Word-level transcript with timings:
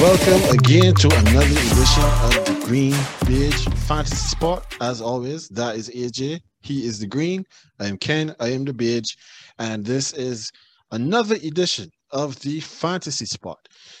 Welcome 0.00 0.56
again 0.56 0.94
to 0.94 1.08
another 1.08 1.46
edition 1.46 2.04
of 2.04 2.44
the 2.46 2.62
Green 2.64 2.92
Bidge 3.26 3.72
Fantasy 3.88 4.14
Spot. 4.14 4.64
As 4.80 5.00
always, 5.00 5.48
that 5.48 5.74
is 5.74 5.90
AJ. 5.90 6.38
He 6.60 6.86
is 6.86 7.00
the 7.00 7.08
green. 7.08 7.44
I 7.80 7.86
am 7.86 7.98
Ken. 7.98 8.32
I 8.38 8.50
am 8.50 8.64
the 8.64 8.72
Bidge. 8.72 9.16
And 9.58 9.84
this 9.84 10.12
is 10.12 10.52
another 10.92 11.34
edition 11.34 11.90
of 12.12 12.38
the 12.42 12.60
Fantasy 12.60 13.26
Spot. 13.26 13.58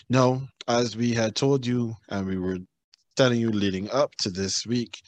Now, 0.08 0.42
as 0.68 0.96
we 0.96 1.14
had 1.14 1.34
told 1.34 1.66
you 1.66 1.96
and 2.10 2.28
we 2.28 2.38
were 2.38 2.58
telling 3.16 3.40
you 3.40 3.50
leading 3.50 3.90
up 3.90 4.14
to 4.20 4.30
this 4.30 4.64
week, 4.64 5.00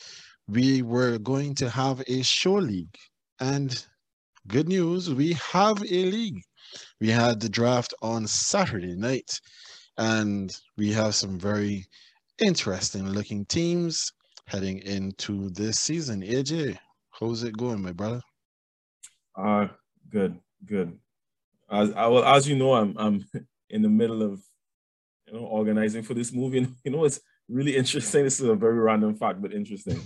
we 0.49 0.83
were 0.83 1.19
going 1.19 1.55
to 1.55 1.71
have 1.71 2.03
a 2.09 2.23
show 2.23 2.55
league. 2.55 2.97
And 3.39 3.87
good 4.49 4.67
news, 4.67 5.15
we 5.15 5.35
have 5.35 5.81
a 5.83 6.05
league. 6.11 6.43
We 7.01 7.11
had 7.11 7.39
the 7.39 7.49
draft 7.49 7.95
on 8.03 8.27
Saturday 8.27 8.97
night, 8.97 9.41
and 10.01 10.59
we 10.79 10.91
have 10.93 11.15
some 11.15 11.39
very 11.39 11.87
interesting 12.41 13.07
looking 13.07 13.45
teams 13.45 14.13
heading 14.47 14.79
into 14.79 15.51
this 15.51 15.79
season. 15.79 16.23
AJ, 16.23 16.79
how's 17.11 17.43
it 17.45 17.57
going, 17.57 17.83
my 17.83 17.93
brother? 17.93 18.23
Uh 19.37 19.69
good, 20.11 20.41
good. 20.65 20.99
As 21.71 21.93
I 21.93 22.07
well, 22.09 22.25
as 22.25 22.49
you 22.49 22.57
know, 22.57 22.75
I'm 22.75 22.97
I'm 22.99 23.25
in 23.71 23.83
the 23.83 23.91
middle 23.91 24.23
of 24.23 24.43
you 25.27 25.35
know 25.35 25.45
organizing 25.45 26.03
for 26.03 26.15
this 26.15 26.33
movie. 26.33 26.59
And 26.59 26.75
you 26.85 26.91
know, 26.91 27.05
it's 27.05 27.21
really 27.49 27.77
interesting. 27.77 28.25
This 28.25 28.41
is 28.41 28.49
a 28.49 28.55
very 28.55 28.79
random 28.79 29.15
fact, 29.15 29.43
but 29.43 29.53
interesting. 29.53 30.01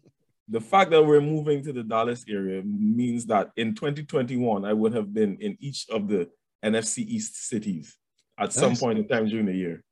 the 0.48 0.60
fact 0.60 0.90
that 0.90 1.02
we're 1.02 1.22
moving 1.22 1.64
to 1.64 1.72
the 1.72 1.82
Dallas 1.82 2.22
area 2.28 2.62
means 2.62 3.24
that 3.26 3.50
in 3.56 3.74
2021, 3.74 4.66
I 4.66 4.74
would 4.74 4.92
have 4.92 5.14
been 5.14 5.38
in 5.40 5.56
each 5.58 5.86
of 5.88 6.06
the 6.06 6.28
NFC 6.62 6.98
East 6.98 7.48
cities 7.48 7.96
at 8.38 8.46
nice. 8.46 8.54
some 8.54 8.76
point 8.76 8.98
in 8.98 9.08
time 9.08 9.28
during 9.28 9.46
the 9.46 9.54
year. 9.54 9.82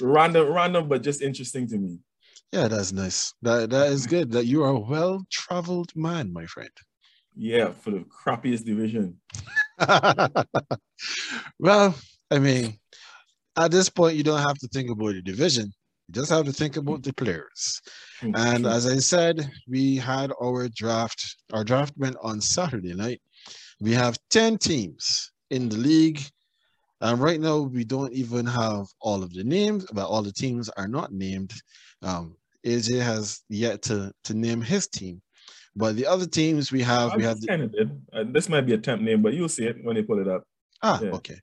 random, 0.00 0.52
random, 0.52 0.88
but 0.88 1.02
just 1.02 1.22
interesting 1.22 1.68
to 1.68 1.78
me. 1.78 1.98
Yeah, 2.52 2.66
that's 2.68 2.92
nice. 2.92 3.32
That 3.42 3.70
that 3.70 3.92
is 3.92 4.06
good. 4.06 4.32
That 4.32 4.46
you 4.46 4.64
are 4.64 4.70
a 4.70 4.78
well-traveled 4.78 5.94
man, 5.94 6.32
my 6.32 6.46
friend. 6.46 6.70
Yeah, 7.36 7.70
for 7.70 7.92
the 7.92 8.04
crappiest 8.04 8.64
division. 8.64 9.20
well, 11.58 11.94
I 12.30 12.38
mean, 12.38 12.78
at 13.56 13.70
this 13.70 13.88
point, 13.88 14.16
you 14.16 14.24
don't 14.24 14.42
have 14.42 14.58
to 14.58 14.68
think 14.68 14.90
about 14.90 15.14
the 15.14 15.22
division. 15.22 15.72
You 16.08 16.14
just 16.14 16.30
have 16.30 16.44
to 16.46 16.52
think 16.52 16.76
about 16.76 17.04
the 17.04 17.12
players. 17.12 17.80
Mm-hmm. 18.20 18.34
And 18.34 18.66
as 18.66 18.86
I 18.86 18.96
said, 18.96 19.48
we 19.68 19.96
had 19.96 20.32
our 20.42 20.68
draft. 20.68 21.36
Our 21.52 21.62
draft 21.62 21.94
went 21.96 22.16
on 22.20 22.40
Saturday 22.40 22.94
night. 22.94 23.20
We 23.80 23.92
have 23.92 24.18
10 24.30 24.58
teams 24.58 25.30
in 25.50 25.68
the 25.68 25.76
league. 25.76 26.20
And 27.00 27.18
right 27.18 27.40
now, 27.40 27.60
we 27.60 27.84
don't 27.84 28.12
even 28.12 28.44
have 28.46 28.86
all 29.00 29.22
of 29.22 29.32
the 29.32 29.44
names, 29.44 29.86
but 29.92 30.06
all 30.06 30.22
the 30.22 30.32
teams 30.32 30.68
are 30.70 30.88
not 30.88 31.12
named. 31.12 31.52
Um, 32.02 32.36
AJ 32.66 33.02
has 33.02 33.40
yet 33.48 33.82
to, 33.82 34.12
to 34.24 34.34
name 34.34 34.60
his 34.60 34.86
team. 34.86 35.22
But 35.76 35.96
the 35.96 36.06
other 36.06 36.26
teams 36.26 36.72
we 36.72 36.82
have, 36.82 37.12
I 37.12 37.16
we 37.16 37.22
have. 37.22 37.40
The, 37.40 37.46
kind 37.46 37.62
of 37.62 37.72
did. 37.72 37.90
Uh, 38.12 38.24
this 38.30 38.48
might 38.48 38.62
be 38.62 38.74
a 38.74 38.78
temp 38.78 39.02
name, 39.02 39.22
but 39.22 39.34
you'll 39.34 39.48
see 39.48 39.66
it 39.66 39.76
when 39.82 39.96
they 39.96 40.02
pull 40.02 40.20
it 40.20 40.28
up. 40.28 40.44
Ah, 40.82 41.00
yeah. 41.02 41.10
okay. 41.10 41.38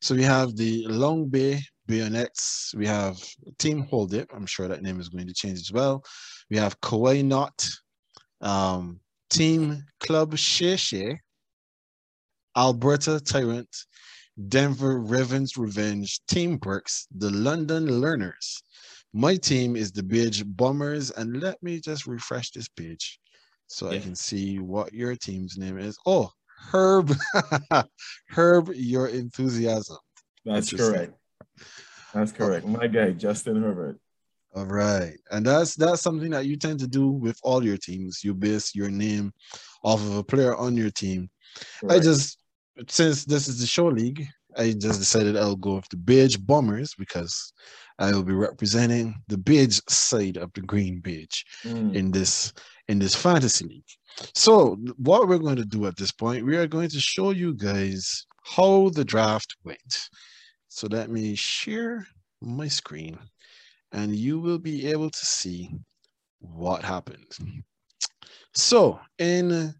So 0.00 0.14
we 0.14 0.22
have 0.22 0.56
the 0.56 0.86
Long 0.88 1.28
Bay 1.28 1.60
Bayonets. 1.86 2.74
We 2.76 2.86
have 2.86 3.18
Team 3.58 3.82
Hold 3.82 4.14
It. 4.14 4.28
I'm 4.34 4.46
sure 4.46 4.66
that 4.68 4.82
name 4.82 5.00
is 5.00 5.08
going 5.08 5.26
to 5.26 5.34
change 5.34 5.58
as 5.58 5.72
well. 5.72 6.04
We 6.50 6.56
have 6.56 6.80
Kauai 6.80 7.22
Knot, 7.22 7.68
um, 8.40 9.00
Team 9.30 9.82
Club 10.00 10.34
Sheshe, 10.34 11.18
Alberta 12.56 13.20
Tyrant, 13.20 13.68
Denver 14.48 15.00
Ravens 15.00 15.56
Revenge, 15.56 16.20
Team 16.26 16.58
Bricks, 16.58 17.06
the 17.16 17.30
London 17.30 18.00
Learners. 18.00 18.62
My 19.12 19.36
team 19.36 19.76
is 19.76 19.92
the 19.92 20.02
Bidge 20.02 20.44
Bombers, 20.44 21.10
and 21.10 21.40
let 21.40 21.62
me 21.62 21.80
just 21.80 22.06
refresh 22.06 22.50
this 22.50 22.68
page 22.68 23.18
so 23.66 23.90
yeah. 23.90 23.98
I 23.98 24.00
can 24.00 24.14
see 24.14 24.58
what 24.58 24.92
your 24.92 25.16
team's 25.16 25.56
name 25.56 25.78
is. 25.78 25.98
Oh, 26.06 26.30
Herb, 26.70 27.14
Herb, 28.28 28.70
your 28.74 29.08
enthusiasm. 29.08 29.96
That's 30.44 30.72
correct. 30.72 31.14
That's 32.12 32.32
oh. 32.32 32.36
correct. 32.36 32.66
My 32.66 32.86
guy, 32.86 33.12
Justin 33.12 33.62
Herbert. 33.62 33.98
All 34.54 34.64
right. 34.64 35.14
And 35.30 35.44
that's 35.44 35.74
that's 35.74 36.00
something 36.00 36.30
that 36.30 36.46
you 36.46 36.56
tend 36.56 36.78
to 36.80 36.86
do 36.86 37.08
with 37.08 37.38
all 37.42 37.62
your 37.62 37.76
teams. 37.76 38.24
You 38.24 38.32
base 38.32 38.74
your 38.74 38.88
name 38.88 39.32
off 39.82 40.00
of 40.00 40.16
a 40.16 40.24
player 40.24 40.56
on 40.56 40.76
your 40.76 40.90
team. 40.90 41.28
Correct. 41.80 41.94
I 41.94 42.02
just 42.02 42.38
since 42.88 43.24
this 43.24 43.48
is 43.48 43.60
the 43.60 43.66
show 43.66 43.86
league, 43.86 44.26
I 44.56 44.72
just 44.72 44.98
decided 44.98 45.36
I'll 45.36 45.56
go 45.56 45.76
with 45.76 45.88
the 45.88 45.96
Bidge 45.96 46.44
Bombers 46.44 46.94
because 46.98 47.52
I 47.98 48.12
will 48.12 48.22
be 48.22 48.34
representing 48.34 49.14
the 49.28 49.36
Bidge 49.36 49.80
side 49.88 50.36
of 50.36 50.52
the 50.54 50.62
Green 50.62 51.00
Bidge 51.00 51.44
mm. 51.64 51.94
in 51.94 52.10
this 52.10 52.52
in 52.88 52.98
this 52.98 53.14
fantasy 53.14 53.66
league. 53.66 54.30
So 54.34 54.76
what 54.96 55.28
we're 55.28 55.38
going 55.38 55.56
to 55.56 55.64
do 55.64 55.86
at 55.86 55.96
this 55.96 56.12
point, 56.12 56.46
we 56.46 56.56
are 56.56 56.66
going 56.66 56.88
to 56.90 57.00
show 57.00 57.30
you 57.30 57.54
guys 57.54 58.26
how 58.44 58.90
the 58.90 59.04
draft 59.04 59.56
went. 59.64 60.08
So 60.68 60.86
let 60.90 61.10
me 61.10 61.34
share 61.34 62.06
my 62.40 62.68
screen 62.68 63.18
and 63.92 64.14
you 64.14 64.38
will 64.38 64.58
be 64.58 64.86
able 64.88 65.10
to 65.10 65.26
see 65.26 65.70
what 66.38 66.82
happened. 66.82 67.26
So 68.54 69.00
in 69.18 69.74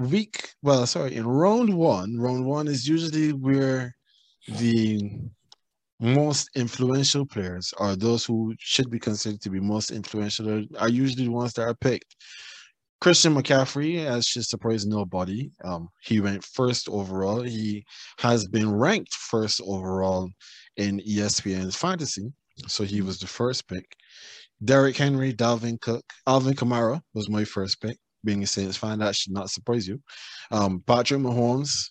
week, 0.00 0.54
well, 0.62 0.86
sorry, 0.86 1.14
in 1.14 1.26
round 1.26 1.74
one, 1.74 2.18
round 2.18 2.44
one 2.44 2.68
is 2.68 2.88
usually 2.88 3.32
where 3.32 3.94
the 4.48 5.20
most 6.00 6.48
influential 6.56 7.26
players 7.26 7.74
or 7.78 7.94
those 7.94 8.24
who 8.24 8.54
should 8.58 8.90
be 8.90 8.98
considered 8.98 9.40
to 9.42 9.50
be 9.50 9.60
most 9.60 9.90
influential 9.90 10.64
are 10.78 10.88
usually 10.88 11.24
the 11.24 11.30
ones 11.30 11.52
that 11.52 11.62
are 11.62 11.74
picked. 11.74 12.16
Christian 13.00 13.34
McCaffrey, 13.34 14.04
as 14.04 14.26
should 14.26 14.44
surprise 14.44 14.86
nobody, 14.86 15.50
um, 15.64 15.88
he 16.02 16.20
went 16.20 16.44
first 16.44 16.88
overall. 16.88 17.42
He 17.42 17.84
has 18.18 18.46
been 18.46 18.70
ranked 18.70 19.14
first 19.14 19.60
overall 19.64 20.28
in 20.76 21.00
ESPN's 21.00 21.76
fantasy, 21.76 22.32
so 22.66 22.84
he 22.84 23.00
was 23.00 23.18
the 23.18 23.26
first 23.26 23.68
pick. 23.68 23.96
Derrick 24.62 24.96
Henry, 24.96 25.32
Dalvin 25.32 25.80
Cook, 25.80 26.04
Alvin 26.26 26.54
Kamara 26.54 27.00
was 27.14 27.30
my 27.30 27.44
first 27.44 27.80
pick. 27.80 27.96
Being 28.24 28.42
a 28.42 28.46
Saints 28.46 28.76
fan, 28.76 28.98
that 28.98 29.16
should 29.16 29.32
not 29.32 29.50
surprise 29.50 29.86
you. 29.86 30.00
Um, 30.50 30.82
Patrick 30.86 31.20
Mahomes 31.20 31.90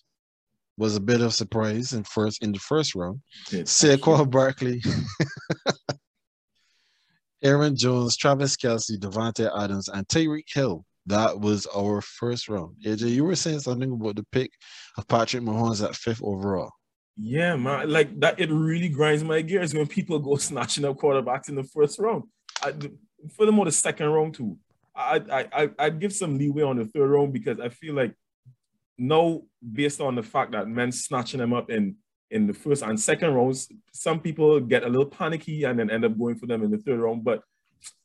was 0.76 0.96
a 0.96 1.00
bit 1.00 1.20
of 1.20 1.34
surprise 1.34 1.92
in 1.92 2.04
first 2.04 2.42
in 2.42 2.52
the 2.52 2.58
first 2.58 2.94
round. 2.94 3.20
Saquon 3.48 4.30
Barkley, 4.30 4.82
Aaron 7.42 7.76
Jones, 7.76 8.16
Travis 8.16 8.56
Kelce, 8.56 8.98
Davante 8.98 9.50
Adams, 9.56 9.88
and 9.88 10.06
Tyreek 10.08 10.46
Hill 10.52 10.84
that 11.06 11.38
was 11.38 11.66
our 11.74 12.00
first 12.00 12.48
round. 12.48 12.76
AJ, 12.84 13.10
you 13.10 13.24
were 13.24 13.36
saying 13.36 13.60
something 13.60 13.92
about 13.92 14.16
the 14.16 14.26
pick 14.30 14.52
of 14.96 15.08
Patrick 15.08 15.42
Mahomes 15.42 15.84
at 15.84 15.96
fifth 15.96 16.22
overall. 16.22 16.70
Yeah, 17.16 17.56
man. 17.56 17.90
Like 17.90 18.18
that, 18.20 18.38
it 18.40 18.50
really 18.50 18.88
grinds 18.88 19.24
my 19.24 19.40
gears 19.42 19.74
when 19.74 19.86
people 19.86 20.18
go 20.18 20.36
snatching 20.36 20.84
up 20.84 20.96
quarterbacks 20.96 21.48
in 21.48 21.56
the 21.56 21.64
first 21.64 21.98
round. 21.98 22.24
I, 22.62 22.72
furthermore, 23.36 23.64
the 23.64 23.72
second 23.72 24.06
round 24.08 24.34
too. 24.34 24.56
I, 25.00 25.48
I 25.52 25.70
I'd 25.78 26.00
give 26.00 26.12
some 26.12 26.38
leeway 26.38 26.62
on 26.62 26.76
the 26.76 26.84
third 26.86 27.10
round 27.10 27.32
because 27.32 27.60
I 27.60 27.68
feel 27.68 27.94
like 27.94 28.14
now, 28.98 29.40
based 29.72 30.00
on 30.00 30.14
the 30.14 30.22
fact 30.22 30.52
that 30.52 30.68
men 30.68 30.92
snatching 30.92 31.40
them 31.40 31.54
up 31.54 31.70
in 31.70 31.96
in 32.30 32.46
the 32.46 32.52
first 32.52 32.82
and 32.82 33.00
second 33.00 33.34
rounds, 33.34 33.72
some 33.92 34.20
people 34.20 34.60
get 34.60 34.84
a 34.84 34.88
little 34.88 35.06
panicky 35.06 35.64
and 35.64 35.78
then 35.78 35.90
end 35.90 36.04
up 36.04 36.16
going 36.16 36.36
for 36.36 36.46
them 36.46 36.62
in 36.62 36.70
the 36.70 36.78
third 36.78 37.00
round. 37.00 37.24
But 37.24 37.42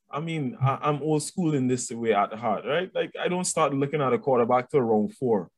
I 0.09 0.19
mean, 0.19 0.57
I, 0.61 0.89
am 0.89 1.01
old 1.03 1.21
school 1.21 1.53
in 1.53 1.67
this 1.67 1.91
way 1.91 2.13
at 2.13 2.33
heart, 2.33 2.63
right? 2.65 2.89
Like 2.95 3.13
I 3.21 3.27
don't 3.27 3.43
start 3.43 3.73
looking 3.73 4.01
at 4.01 4.13
a 4.13 4.17
quarterback 4.17 4.69
till 4.69 4.81
round 4.81 5.13
four 5.15 5.49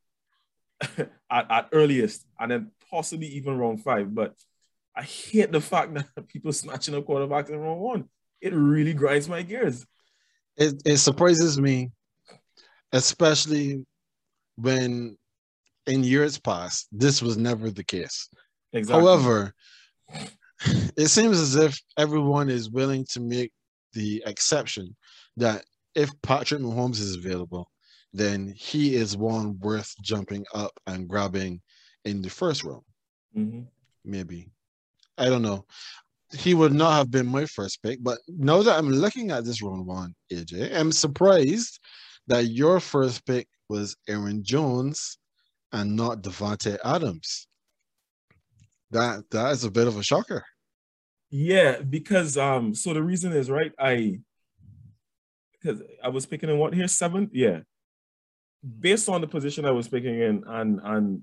at, 0.98 1.08
at 1.30 1.70
earliest, 1.72 2.26
and 2.40 2.52
then 2.52 2.72
possibly 2.90 3.28
even 3.28 3.58
round 3.58 3.84
five. 3.84 4.14
But 4.14 4.34
I 4.96 5.04
hate 5.04 5.52
the 5.52 5.62
fact 5.62 5.94
that 5.94 6.28
people 6.28 6.52
snatching 6.52 6.96
up 6.96 7.06
quarterbacks 7.06 7.50
in 7.50 7.60
round 7.60 7.80
one. 7.80 8.10
It 8.42 8.54
really 8.54 8.94
grinds 8.94 9.30
my 9.30 9.44
gears. 9.44 9.86
It, 10.58 10.82
it 10.86 10.98
surprises 10.98 11.60
me, 11.60 11.92
especially 12.92 13.86
when 14.56 15.18
in 15.86 16.04
years 16.04 16.40
past 16.40 16.88
this 16.92 17.22
was 17.22 17.38
never 17.38 17.70
the 17.70 17.84
case. 17.84 18.30
Exactly. 18.74 19.02
However, 19.02 19.54
it 20.98 21.08
seems 21.08 21.40
as 21.40 21.56
if 21.56 21.80
everyone 21.98 22.50
is 22.50 22.70
willing 22.70 23.06
to 23.12 23.20
make 23.20 23.52
the 23.94 24.24
exception 24.26 24.96
that 25.38 25.64
if 25.96 26.12
Patrick 26.22 26.62
Mahomes 26.62 27.00
is 27.00 27.16
available, 27.16 27.70
then 28.14 28.54
he 28.56 28.96
is 28.96 29.18
one 29.18 29.60
worth 29.60 29.94
jumping 30.02 30.46
up 30.54 30.72
and 30.88 31.08
grabbing 31.08 31.62
in 32.06 32.22
the 32.22 32.30
first 32.30 32.64
round. 32.64 32.84
Mm-hmm. 33.36 33.62
Maybe. 34.06 34.50
I 35.18 35.30
don't 35.30 35.42
know. 35.42 35.66
He 36.34 36.54
would 36.54 36.74
not 36.74 36.94
have 36.94 37.10
been 37.10 37.28
my 37.28 37.46
first 37.46 37.82
pick, 37.82 38.04
but 38.04 38.18
now 38.28 38.62
that 38.62 38.78
I'm 38.78 38.90
looking 38.90 39.32
at 39.32 39.46
this 39.46 39.62
round 39.62 39.86
one, 39.86 40.14
AJ, 40.32 40.76
I'm 40.76 40.92
surprised 40.92 41.80
that 42.28 42.48
your 42.48 42.80
first 42.80 43.26
pick 43.26 43.48
was 43.70 43.96
Aaron 44.10 44.44
Jones 44.44 45.18
and 45.72 45.96
not 45.96 46.22
Davante 46.22 46.78
Adams. 46.84 47.48
That 48.92 49.24
that 49.32 49.52
is 49.52 49.64
a 49.64 49.72
bit 49.72 49.88
of 49.88 49.98
a 49.98 50.04
shocker. 50.04 50.46
Yeah, 51.30 51.82
because 51.82 52.38
um, 52.38 52.74
so 52.74 52.94
the 52.94 53.04
reason 53.04 53.34
is 53.34 53.50
right. 53.50 53.72
I 53.78 54.20
because 55.54 55.82
I 56.04 56.10
was 56.10 56.26
picking 56.26 56.50
in 56.50 56.58
what 56.58 56.74
here 56.74 56.88
seventh. 56.88 57.32
Yeah, 57.34 57.60
based 58.80 59.10
on 59.10 59.22
the 59.22 59.28
position 59.28 59.66
I 59.66 59.72
was 59.72 59.88
picking 59.88 60.20
in 60.20 60.44
and 60.48 60.80
and 60.84 61.22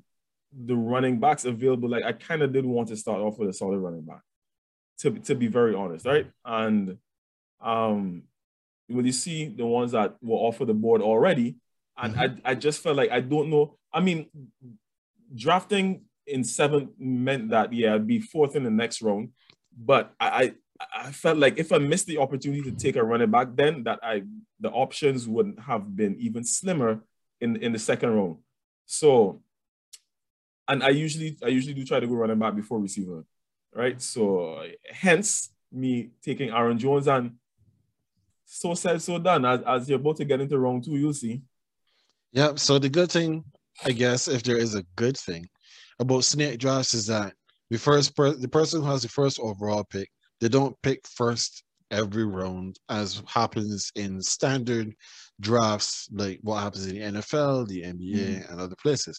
the 0.52 0.76
running 0.76 1.20
backs 1.20 1.44
available, 1.44 1.88
like 1.88 2.04
I 2.04 2.12
kind 2.12 2.42
of 2.42 2.52
did 2.52 2.66
want 2.66 2.88
to 2.88 2.96
start 2.96 3.20
off 3.20 3.38
with 3.38 3.48
a 3.48 3.52
solid 3.52 3.78
running 3.78 4.02
back. 4.02 4.20
To 5.00 5.10
to 5.10 5.34
be 5.34 5.48
very 5.48 5.74
honest, 5.74 6.06
right? 6.06 6.30
And 6.44 6.98
um, 7.60 8.22
when 8.88 9.06
you 9.06 9.12
see 9.12 9.48
the 9.48 9.66
ones 9.66 9.92
that 9.92 10.16
were 10.22 10.36
off 10.36 10.60
of 10.60 10.68
the 10.68 10.74
board 10.74 11.02
already, 11.02 11.56
and 11.96 12.14
mm-hmm. 12.14 12.46
I 12.46 12.52
I 12.52 12.54
just 12.54 12.82
felt 12.82 12.96
like 12.96 13.10
I 13.10 13.20
don't 13.20 13.50
know. 13.50 13.76
I 13.92 14.00
mean, 14.00 14.28
drafting 15.34 16.02
in 16.26 16.44
seventh 16.44 16.90
meant 16.98 17.50
that 17.50 17.72
yeah, 17.72 17.94
I'd 17.94 18.06
be 18.06 18.20
fourth 18.20 18.56
in 18.56 18.64
the 18.64 18.70
next 18.70 19.02
round. 19.02 19.30
But 19.76 20.12
I, 20.20 20.54
I, 20.80 21.06
I 21.08 21.12
felt 21.12 21.38
like 21.38 21.58
if 21.58 21.72
I 21.72 21.78
missed 21.78 22.06
the 22.06 22.18
opportunity 22.18 22.62
to 22.62 22.76
take 22.76 22.96
a 22.96 23.04
running 23.04 23.30
back, 23.30 23.48
then 23.54 23.84
that 23.84 24.00
I 24.02 24.22
the 24.60 24.70
options 24.70 25.26
would 25.28 25.56
have 25.66 25.96
been 25.96 26.16
even 26.18 26.44
slimmer 26.44 27.00
in 27.40 27.56
in 27.56 27.72
the 27.72 27.78
second 27.78 28.10
round. 28.10 28.36
So, 28.86 29.42
and 30.68 30.82
I 30.82 30.90
usually 30.90 31.36
I 31.42 31.48
usually 31.48 31.74
do 31.74 31.84
try 31.84 32.00
to 32.00 32.06
go 32.06 32.14
running 32.14 32.38
back 32.38 32.54
before 32.54 32.78
receiver, 32.78 33.24
right? 33.74 34.00
So 34.00 34.62
hence 34.90 35.50
me 35.72 36.10
taking 36.22 36.50
Aaron 36.50 36.78
Jones 36.78 37.08
and 37.08 37.32
so 38.44 38.74
said 38.74 39.02
so 39.02 39.18
done. 39.18 39.44
As, 39.44 39.60
as 39.66 39.88
you're 39.88 39.98
about 39.98 40.16
to 40.16 40.24
get 40.24 40.40
into 40.40 40.58
round 40.58 40.84
two, 40.84 40.92
you'll 40.92 41.12
see. 41.12 41.42
Yeah. 42.32 42.54
So 42.56 42.78
the 42.78 42.88
good 42.88 43.10
thing, 43.10 43.44
I 43.84 43.90
guess, 43.92 44.28
if 44.28 44.42
there 44.42 44.56
is 44.56 44.74
a 44.74 44.84
good 44.96 45.16
thing, 45.16 45.48
about 45.98 46.24
snake 46.24 46.58
drafts 46.58 46.94
is 46.94 47.06
that 47.06 47.34
the 47.70 47.78
first 47.78 48.16
per- 48.16 48.34
the 48.34 48.48
person 48.48 48.82
who 48.82 48.88
has 48.88 49.02
the 49.02 49.08
first 49.08 49.38
overall 49.40 49.84
pick, 49.84 50.08
they 50.40 50.48
don't 50.48 50.76
pick 50.82 51.06
first 51.06 51.62
every 51.90 52.24
round 52.24 52.76
as 52.88 53.22
happens 53.26 53.90
in 53.94 54.20
standard 54.20 54.92
drafts, 55.40 56.08
like 56.12 56.40
what 56.42 56.62
happens 56.62 56.86
in 56.86 56.94
the 56.94 57.20
NFL, 57.20 57.68
the 57.68 57.82
NBA, 57.82 58.14
mm 58.14 58.50
and 58.50 58.60
other 58.60 58.76
places. 58.82 59.18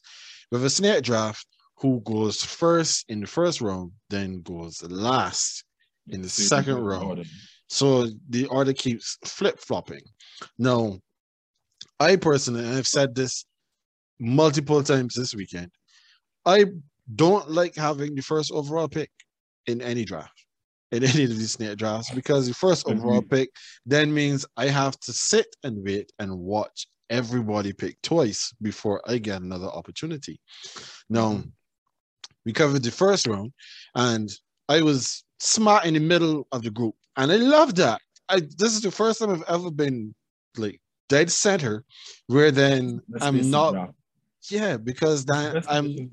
With 0.51 0.65
a 0.65 0.69
snake 0.69 1.03
draft, 1.03 1.45
who 1.77 2.01
goes 2.01 2.43
first 2.43 3.05
in 3.09 3.19
the 3.21 3.27
first 3.27 3.61
round, 3.61 3.91
then 4.09 4.41
goes 4.41 4.81
last 4.83 5.63
in 6.09 6.21
the 6.21 6.29
second 6.29 6.77
round. 6.77 7.25
So 7.67 8.07
the 8.29 8.45
order 8.45 8.73
keeps 8.73 9.17
flip 9.25 9.59
flopping. 9.59 10.01
Now, 10.57 10.99
I 11.99 12.15
personally, 12.15 12.65
I've 12.65 12.87
said 12.87 13.15
this 13.15 13.45
multiple 14.19 14.83
times 14.83 15.15
this 15.15 15.35
weekend, 15.35 15.71
I 16.45 16.65
don't 17.15 17.49
like 17.49 17.75
having 17.75 18.15
the 18.15 18.21
first 18.21 18.51
overall 18.51 18.87
pick 18.87 19.09
in 19.67 19.81
any 19.81 20.05
draft, 20.05 20.45
in 20.91 21.03
any 21.03 21.23
of 21.23 21.37
these 21.37 21.53
snake 21.53 21.77
drafts, 21.77 22.11
because 22.11 22.47
the 22.47 22.53
1st 22.53 22.91
overall 22.91 23.21
pick 23.21 23.49
then 23.85 24.13
means 24.13 24.45
I 24.55 24.67
have 24.67 24.99
to 25.01 25.13
sit 25.13 25.47
and 25.63 25.83
wait 25.83 26.11
and 26.19 26.37
watch 26.37 26.87
everybody 27.09 27.73
pick 27.73 28.01
twice 28.01 28.53
before 28.61 29.01
I 29.07 29.17
get 29.17 29.41
another 29.41 29.67
opportunity. 29.67 30.39
Now, 31.09 31.33
mm-hmm. 31.33 31.49
We 32.45 32.53
covered 32.53 32.83
the 32.83 32.91
first 32.91 33.27
round, 33.27 33.51
and 33.95 34.29
I 34.69 34.81
was 34.81 35.23
smart 35.39 35.85
in 35.85 35.93
the 35.93 35.99
middle 35.99 36.47
of 36.51 36.63
the 36.63 36.71
group, 36.71 36.95
and 37.17 37.31
I 37.31 37.37
love 37.37 37.75
that. 37.75 38.01
I 38.29 38.39
this 38.39 38.73
is 38.73 38.81
the 38.81 38.91
first 38.91 39.19
time 39.19 39.31
I've 39.31 39.43
ever 39.47 39.71
been 39.71 40.13
like 40.57 40.79
dead 41.09 41.31
center, 41.31 41.83
where 42.27 42.51
then 42.51 43.01
That's 43.09 43.25
I'm 43.25 43.49
not 43.49 43.93
yeah, 44.49 44.77
because 44.77 45.25
that 45.25 45.65
I'm 45.67 46.09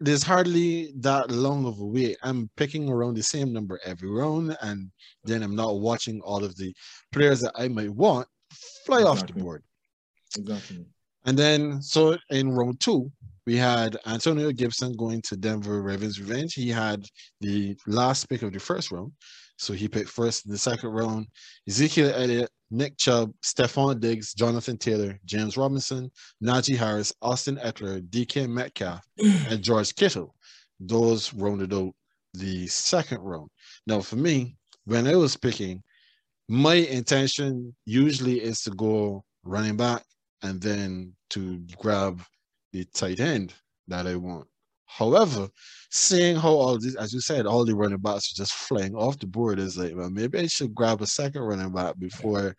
there's 0.00 0.22
hardly 0.22 0.92
that 0.98 1.30
long 1.30 1.66
of 1.66 1.80
a 1.80 1.84
wait. 1.84 2.16
I'm 2.22 2.48
picking 2.56 2.88
around 2.88 3.14
the 3.14 3.22
same 3.22 3.52
number 3.52 3.80
every 3.84 4.10
round, 4.10 4.56
and 4.62 4.90
then 5.24 5.42
I'm 5.42 5.56
not 5.56 5.80
watching 5.80 6.20
all 6.20 6.44
of 6.44 6.56
the 6.56 6.72
players 7.12 7.40
that 7.40 7.52
I 7.56 7.68
might 7.68 7.90
want 7.90 8.28
fly 8.86 9.00
exactly. 9.00 9.20
off 9.20 9.26
the 9.26 9.32
board. 9.42 9.62
Exactly. 10.36 10.86
And 11.24 11.36
then, 11.36 11.82
so 11.82 12.16
in 12.30 12.52
round 12.52 12.80
two, 12.80 13.10
we 13.48 13.56
had 13.56 13.96
Antonio 14.06 14.52
Gibson 14.52 14.94
going 14.94 15.22
to 15.22 15.34
Denver 15.34 15.80
Ravens 15.80 16.20
Revenge. 16.20 16.52
He 16.52 16.68
had 16.68 17.06
the 17.40 17.74
last 17.86 18.28
pick 18.28 18.42
of 18.42 18.52
the 18.52 18.60
first 18.60 18.92
round. 18.92 19.10
So 19.56 19.72
he 19.72 19.88
picked 19.88 20.10
first 20.10 20.44
in 20.44 20.52
the 20.52 20.58
second 20.58 20.90
round. 20.90 21.28
Ezekiel 21.66 22.12
Elliott, 22.14 22.50
Nick 22.70 22.98
Chubb, 22.98 23.32
Stefon 23.42 24.00
Diggs, 24.00 24.34
Jonathan 24.34 24.76
Taylor, 24.76 25.18
James 25.24 25.56
Robinson, 25.56 26.10
Najee 26.44 26.76
Harris, 26.76 27.10
Austin 27.22 27.56
Ekeler, 27.64 28.02
DK 28.10 28.46
Metcalf, 28.50 29.00
and 29.48 29.62
George 29.62 29.94
Kittle. 29.94 30.34
Those 30.78 31.32
rounded 31.32 31.72
out 31.72 31.94
the 32.34 32.66
second 32.66 33.20
round. 33.22 33.48
Now, 33.86 34.02
for 34.02 34.16
me, 34.16 34.58
when 34.84 35.06
I 35.06 35.16
was 35.16 35.38
picking, 35.38 35.82
my 36.50 36.74
intention 36.74 37.74
usually 37.86 38.42
is 38.42 38.60
to 38.64 38.72
go 38.72 39.24
running 39.42 39.78
back 39.78 40.04
and 40.42 40.60
then 40.60 41.14
to 41.30 41.64
grab 41.78 42.22
the 42.72 42.84
tight 42.94 43.20
end 43.20 43.54
that 43.88 44.06
I 44.06 44.16
want. 44.16 44.46
However, 44.86 45.48
seeing 45.90 46.36
how 46.36 46.50
all 46.50 46.78
this, 46.78 46.96
as 46.96 47.12
you 47.12 47.20
said, 47.20 47.46
all 47.46 47.64
the 47.64 47.74
running 47.74 47.98
backs 47.98 48.32
are 48.32 48.36
just 48.36 48.52
flying 48.54 48.94
off 48.94 49.18
the 49.18 49.26
board 49.26 49.58
is 49.58 49.76
like, 49.76 49.94
well, 49.94 50.10
maybe 50.10 50.38
I 50.38 50.46
should 50.46 50.74
grab 50.74 51.02
a 51.02 51.06
second 51.06 51.42
running 51.42 51.72
back 51.72 51.98
before 51.98 52.56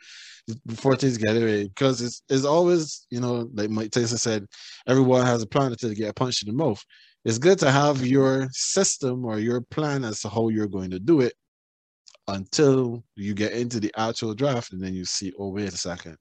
before 0.65 0.95
things 0.95 1.17
get 1.17 1.35
away. 1.35 1.63
Because 1.67 2.01
it's 2.01 2.21
it's 2.29 2.45
always, 2.45 3.07
you 3.09 3.19
know, 3.19 3.50
like 3.53 3.71
Mike 3.71 3.91
Tyson 3.91 4.17
said, 4.19 4.45
everyone 4.88 5.25
has 5.25 5.41
a 5.41 5.47
plan 5.47 5.71
until 5.71 5.89
they 5.89 5.95
get 5.95 6.15
punched 6.15 6.44
in 6.47 6.56
the 6.56 6.63
mouth. 6.63 6.81
It's 7.25 7.39
good 7.39 7.59
to 7.59 7.71
have 7.71 8.06
your 8.06 8.47
system 8.51 9.25
or 9.25 9.39
your 9.39 9.61
plan 9.61 10.06
as 10.06 10.21
to 10.21 10.29
how 10.29 10.50
you're 10.50 10.67
going 10.67 10.91
to 10.91 11.00
do 11.00 11.21
it 11.21 11.33
until 12.27 13.03
you 13.15 13.33
get 13.33 13.53
into 13.53 13.79
the 13.79 13.91
actual 13.97 14.35
draft 14.35 14.71
and 14.71 14.81
then 14.81 14.94
you 14.94 15.03
see, 15.03 15.33
oh, 15.39 15.50
wait 15.50 15.73
a 15.73 15.77
second 15.77 16.15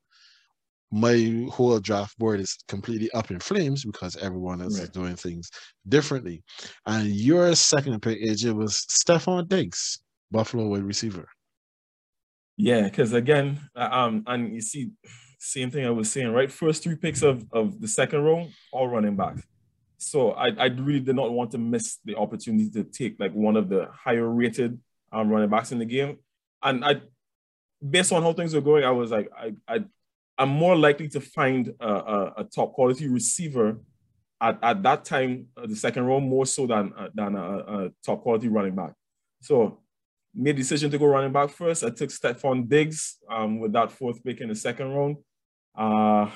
my 0.90 1.46
whole 1.50 1.79
draft 1.81 2.19
board 2.19 2.40
is 2.40 2.56
completely 2.67 3.11
up 3.12 3.31
in 3.31 3.38
flames 3.38 3.85
because 3.85 4.17
everyone 4.17 4.62
else 4.62 4.79
right. 4.79 4.85
is 4.85 4.90
doing 4.90 5.17
things 5.17 5.50
differently. 5.88 6.43
And 6.87 7.08
your 7.08 7.55
second 7.55 8.00
pick, 8.00 8.23
AJ, 8.23 8.55
was 8.55 8.87
Stefon 8.90 9.49
Diggs, 9.49 10.00
Buffalo 10.30 10.66
wide 10.66 10.85
receiver. 10.85 11.28
Yeah, 12.57 12.83
because 12.83 13.12
again, 13.12 13.61
um, 13.76 14.25
and 14.26 14.54
you 14.54 14.61
see, 14.61 14.90
same 15.38 15.71
thing 15.71 15.87
I 15.87 15.90
was 15.90 16.11
saying, 16.11 16.33
right? 16.33 16.50
First 16.50 16.83
three 16.83 16.97
picks 16.97 17.23
of, 17.23 17.45
of 17.52 17.80
the 17.80 17.87
second 17.87 18.25
row, 18.25 18.49
all 18.73 18.88
running 18.88 19.14
backs. 19.14 19.42
So 19.99 20.33
I, 20.33 20.49
I 20.49 20.66
really 20.66 21.00
did 21.00 21.16
not 21.16 21.33
want 21.33 21.52
to 21.52 21.59
miss 21.59 21.99
the 22.04 22.16
opportunity 22.16 22.71
to 22.71 22.85
take 22.85 23.16
like 23.21 23.33
one 23.33 23.57
of 23.57 23.68
the 23.68 23.88
higher 23.92 24.28
rated 24.28 24.78
um, 25.12 25.28
running 25.28 25.50
backs 25.50 25.71
in 25.71 25.78
the 25.78 25.85
game. 25.85 26.18
And 26.62 26.85
I, 26.85 27.00
based 27.88 28.12
on 28.12 28.23
how 28.23 28.33
things 28.33 28.54
were 28.54 28.61
going, 28.61 28.85
I 28.85 28.90
was 28.90 29.11
like, 29.11 29.28
I, 29.37 29.54
I 29.68 29.85
I'm 30.38 30.50
more 30.50 30.76
likely 30.76 31.09
to 31.09 31.21
find 31.21 31.75
a, 31.80 31.88
a, 31.88 32.35
a 32.38 32.45
top 32.45 32.73
quality 32.73 33.09
receiver 33.09 33.78
at, 34.40 34.59
at 34.62 34.83
that 34.85 35.04
time, 35.04 35.47
uh, 35.57 35.66
the 35.66 35.75
second 35.76 36.04
round, 36.04 36.28
more 36.28 36.47
so 36.47 36.66
than, 36.66 36.92
uh, 36.97 37.09
than 37.12 37.35
a, 37.35 37.59
a, 37.59 37.90
top 38.04 38.23
quality 38.23 38.49
running 38.49 38.75
back. 38.75 38.92
So 39.42 39.80
made 40.35 40.57
decision 40.57 40.90
to 40.90 40.99
go 40.99 41.07
running 41.07 41.33
back 41.33 41.50
first. 41.50 41.83
I 41.83 41.90
took 41.90 42.11
Stefon 42.11 42.68
Diggs 42.68 43.18
um, 43.28 43.59
with 43.59 43.73
that 43.73 43.90
fourth 43.90 44.23
pick 44.23 44.40
in 44.40 44.49
the 44.49 44.54
second 44.54 44.92
round. 44.92 45.16
Uh, 45.75 46.30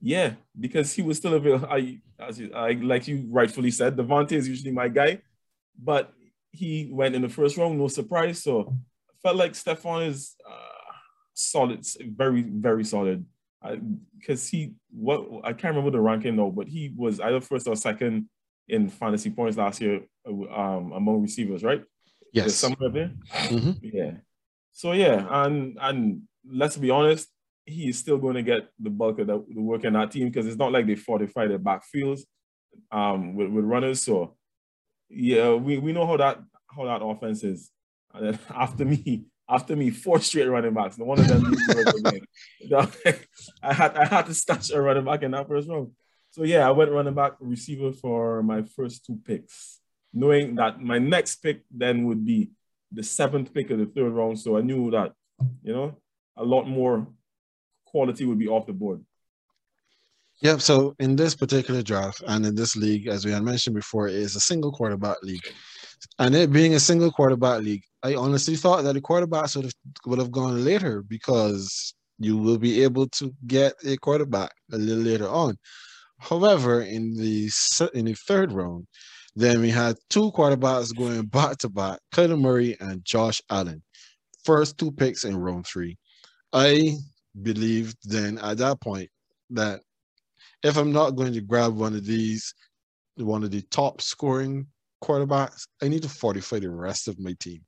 yeah, 0.00 0.34
because 0.58 0.92
he 0.92 1.02
was 1.02 1.18
still 1.18 1.34
available. 1.34 1.68
I, 1.70 1.98
as 2.18 2.38
you, 2.38 2.52
I, 2.54 2.72
like 2.72 3.06
you 3.08 3.26
rightfully 3.30 3.70
said, 3.70 3.96
Davante 3.96 4.32
is 4.32 4.48
usually 4.48 4.72
my 4.72 4.88
guy, 4.88 5.20
but 5.82 6.12
he 6.50 6.88
went 6.92 7.14
in 7.14 7.22
the 7.22 7.28
first 7.28 7.56
round, 7.56 7.78
no 7.78 7.88
surprise. 7.88 8.42
So 8.42 8.72
I 9.10 9.12
felt 9.22 9.36
like 9.36 9.52
Stefon 9.52 10.08
is 10.08 10.34
uh, 10.48 10.73
solid, 11.34 11.86
very, 12.00 12.42
very 12.42 12.84
solid. 12.84 13.24
Because 14.18 14.48
he, 14.48 14.74
what 14.90 15.26
I 15.42 15.52
can't 15.52 15.74
remember 15.74 15.90
the 15.90 16.00
ranking 16.00 16.36
though, 16.36 16.50
but 16.50 16.68
he 16.68 16.92
was 16.96 17.20
either 17.20 17.40
first 17.40 17.66
or 17.66 17.76
second 17.76 18.28
in 18.68 18.88
fantasy 18.88 19.30
points 19.30 19.56
last 19.56 19.80
year 19.80 20.02
um, 20.26 20.92
among 20.92 21.22
receivers, 21.22 21.62
right? 21.62 21.82
Yes, 22.32 22.54
somewhere 22.54 22.90
there. 22.90 23.12
Mm-hmm. 23.32 23.72
Yeah. 23.82 24.12
So 24.72 24.92
yeah, 24.92 25.26
and 25.30 25.78
and 25.80 26.22
let's 26.46 26.76
be 26.76 26.90
honest, 26.90 27.28
he 27.64 27.88
is 27.88 27.98
still 27.98 28.18
going 28.18 28.34
to 28.34 28.42
get 28.42 28.68
the 28.78 28.90
bulk 28.90 29.18
of 29.20 29.28
the, 29.28 29.44
the 29.54 29.60
work 29.60 29.84
in 29.84 29.94
that 29.94 30.10
team 30.10 30.28
because 30.28 30.46
it's 30.46 30.58
not 30.58 30.72
like 30.72 30.86
they 30.86 30.96
fortify 30.96 31.46
their 31.46 31.58
backfields 31.58 32.22
um, 32.90 33.34
with, 33.34 33.48
with 33.48 33.64
runners. 33.64 34.02
So 34.02 34.36
yeah, 35.08 35.54
we, 35.54 35.78
we 35.78 35.92
know 35.92 36.06
how 36.06 36.16
that 36.16 36.40
how 36.74 36.84
that 36.84 37.04
offense 37.04 37.44
is. 37.44 37.70
And 38.12 38.26
then 38.26 38.38
after 38.54 38.84
me, 38.84 39.24
after 39.48 39.76
me 39.76 39.90
four 39.90 40.20
straight 40.20 40.46
running 40.46 40.74
backs. 40.74 40.98
No 40.98 41.04
one 41.04 41.20
of 41.20 41.28
them 41.28 41.54
I 43.62 43.74
had 43.74 43.96
I 43.96 44.04
had 44.06 44.26
to 44.26 44.34
stash 44.34 44.70
a 44.70 44.80
running 44.80 45.04
back 45.04 45.22
in 45.22 45.32
that 45.32 45.48
first 45.48 45.68
round. 45.68 45.90
So 46.30 46.42
yeah, 46.44 46.66
I 46.66 46.70
went 46.72 46.90
running 46.90 47.14
back 47.14 47.34
receiver 47.40 47.92
for 47.92 48.42
my 48.42 48.62
first 48.62 49.06
two 49.06 49.18
picks, 49.24 49.80
knowing 50.12 50.56
that 50.56 50.80
my 50.80 50.98
next 50.98 51.36
pick 51.36 51.62
then 51.70 52.06
would 52.06 52.24
be 52.24 52.50
the 52.90 53.02
seventh 53.02 53.52
pick 53.52 53.70
of 53.70 53.78
the 53.78 53.86
third 53.86 54.12
round. 54.12 54.38
So 54.38 54.56
I 54.56 54.62
knew 54.62 54.90
that, 54.90 55.12
you 55.62 55.72
know, 55.72 55.96
a 56.36 56.44
lot 56.44 56.64
more 56.64 57.06
quality 57.84 58.24
would 58.24 58.38
be 58.38 58.48
off 58.48 58.66
the 58.66 58.72
board. 58.72 59.04
Yep. 60.40 60.60
So 60.60 60.94
in 60.98 61.14
this 61.14 61.34
particular 61.34 61.82
draft 61.82 62.22
and 62.26 62.44
in 62.44 62.54
this 62.54 62.74
league, 62.74 63.06
as 63.06 63.24
we 63.24 63.30
had 63.30 63.42
mentioned 63.42 63.76
before, 63.76 64.08
it 64.08 64.16
is 64.16 64.34
a 64.34 64.40
single 64.40 64.72
quarterback 64.72 65.22
league. 65.22 65.46
And 66.18 66.34
it 66.34 66.52
being 66.52 66.74
a 66.74 66.80
single 66.80 67.10
quarterback 67.10 67.62
league, 67.62 67.84
I 68.02 68.14
honestly 68.14 68.56
thought 68.56 68.84
that 68.84 68.94
the 68.94 69.00
quarterbacks 69.00 69.56
would 69.56 69.64
have 69.66 69.74
would 70.06 70.18
have 70.18 70.30
gone 70.30 70.64
later 70.64 71.02
because 71.02 71.94
you 72.18 72.36
will 72.36 72.58
be 72.58 72.82
able 72.82 73.08
to 73.08 73.34
get 73.46 73.74
a 73.84 73.96
quarterback 73.96 74.52
a 74.72 74.78
little 74.78 75.02
later 75.02 75.28
on. 75.28 75.56
However, 76.18 76.82
in 76.82 77.14
the 77.16 77.50
in 77.94 78.04
the 78.06 78.14
third 78.14 78.52
round, 78.52 78.86
then 79.34 79.60
we 79.60 79.70
had 79.70 79.96
two 80.10 80.30
quarterbacks 80.32 80.96
going 80.96 81.26
back 81.26 81.58
to 81.58 81.68
back, 81.68 81.98
Kyler 82.12 82.40
Murray 82.40 82.76
and 82.80 83.04
Josh 83.04 83.42
Allen. 83.50 83.82
First 84.44 84.78
two 84.78 84.92
picks 84.92 85.24
in 85.24 85.36
round 85.36 85.66
three. 85.66 85.96
I 86.52 86.96
believed 87.42 87.96
then 88.04 88.38
at 88.38 88.58
that 88.58 88.80
point 88.80 89.10
that 89.50 89.80
if 90.62 90.76
I'm 90.76 90.92
not 90.92 91.16
going 91.16 91.32
to 91.32 91.40
grab 91.40 91.74
one 91.76 91.94
of 91.94 92.06
these, 92.06 92.54
one 93.16 93.42
of 93.42 93.50
the 93.50 93.62
top 93.62 94.00
scoring 94.00 94.66
quarterbacks, 95.02 95.66
I 95.82 95.88
need 95.88 96.02
to 96.02 96.08
fortify 96.08 96.58
the 96.58 96.70
rest 96.70 97.08
of 97.08 97.18
my 97.18 97.34
team 97.40 97.60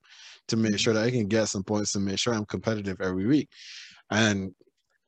to 0.48 0.56
make 0.56 0.78
sure 0.78 0.94
that 0.94 1.04
I 1.04 1.10
can 1.10 1.26
get 1.26 1.48
some 1.48 1.64
points 1.64 1.94
and 1.94 2.04
make 2.04 2.18
sure 2.18 2.34
I'm 2.34 2.46
competitive 2.46 3.00
every 3.00 3.26
week. 3.26 3.48
And 4.10 4.52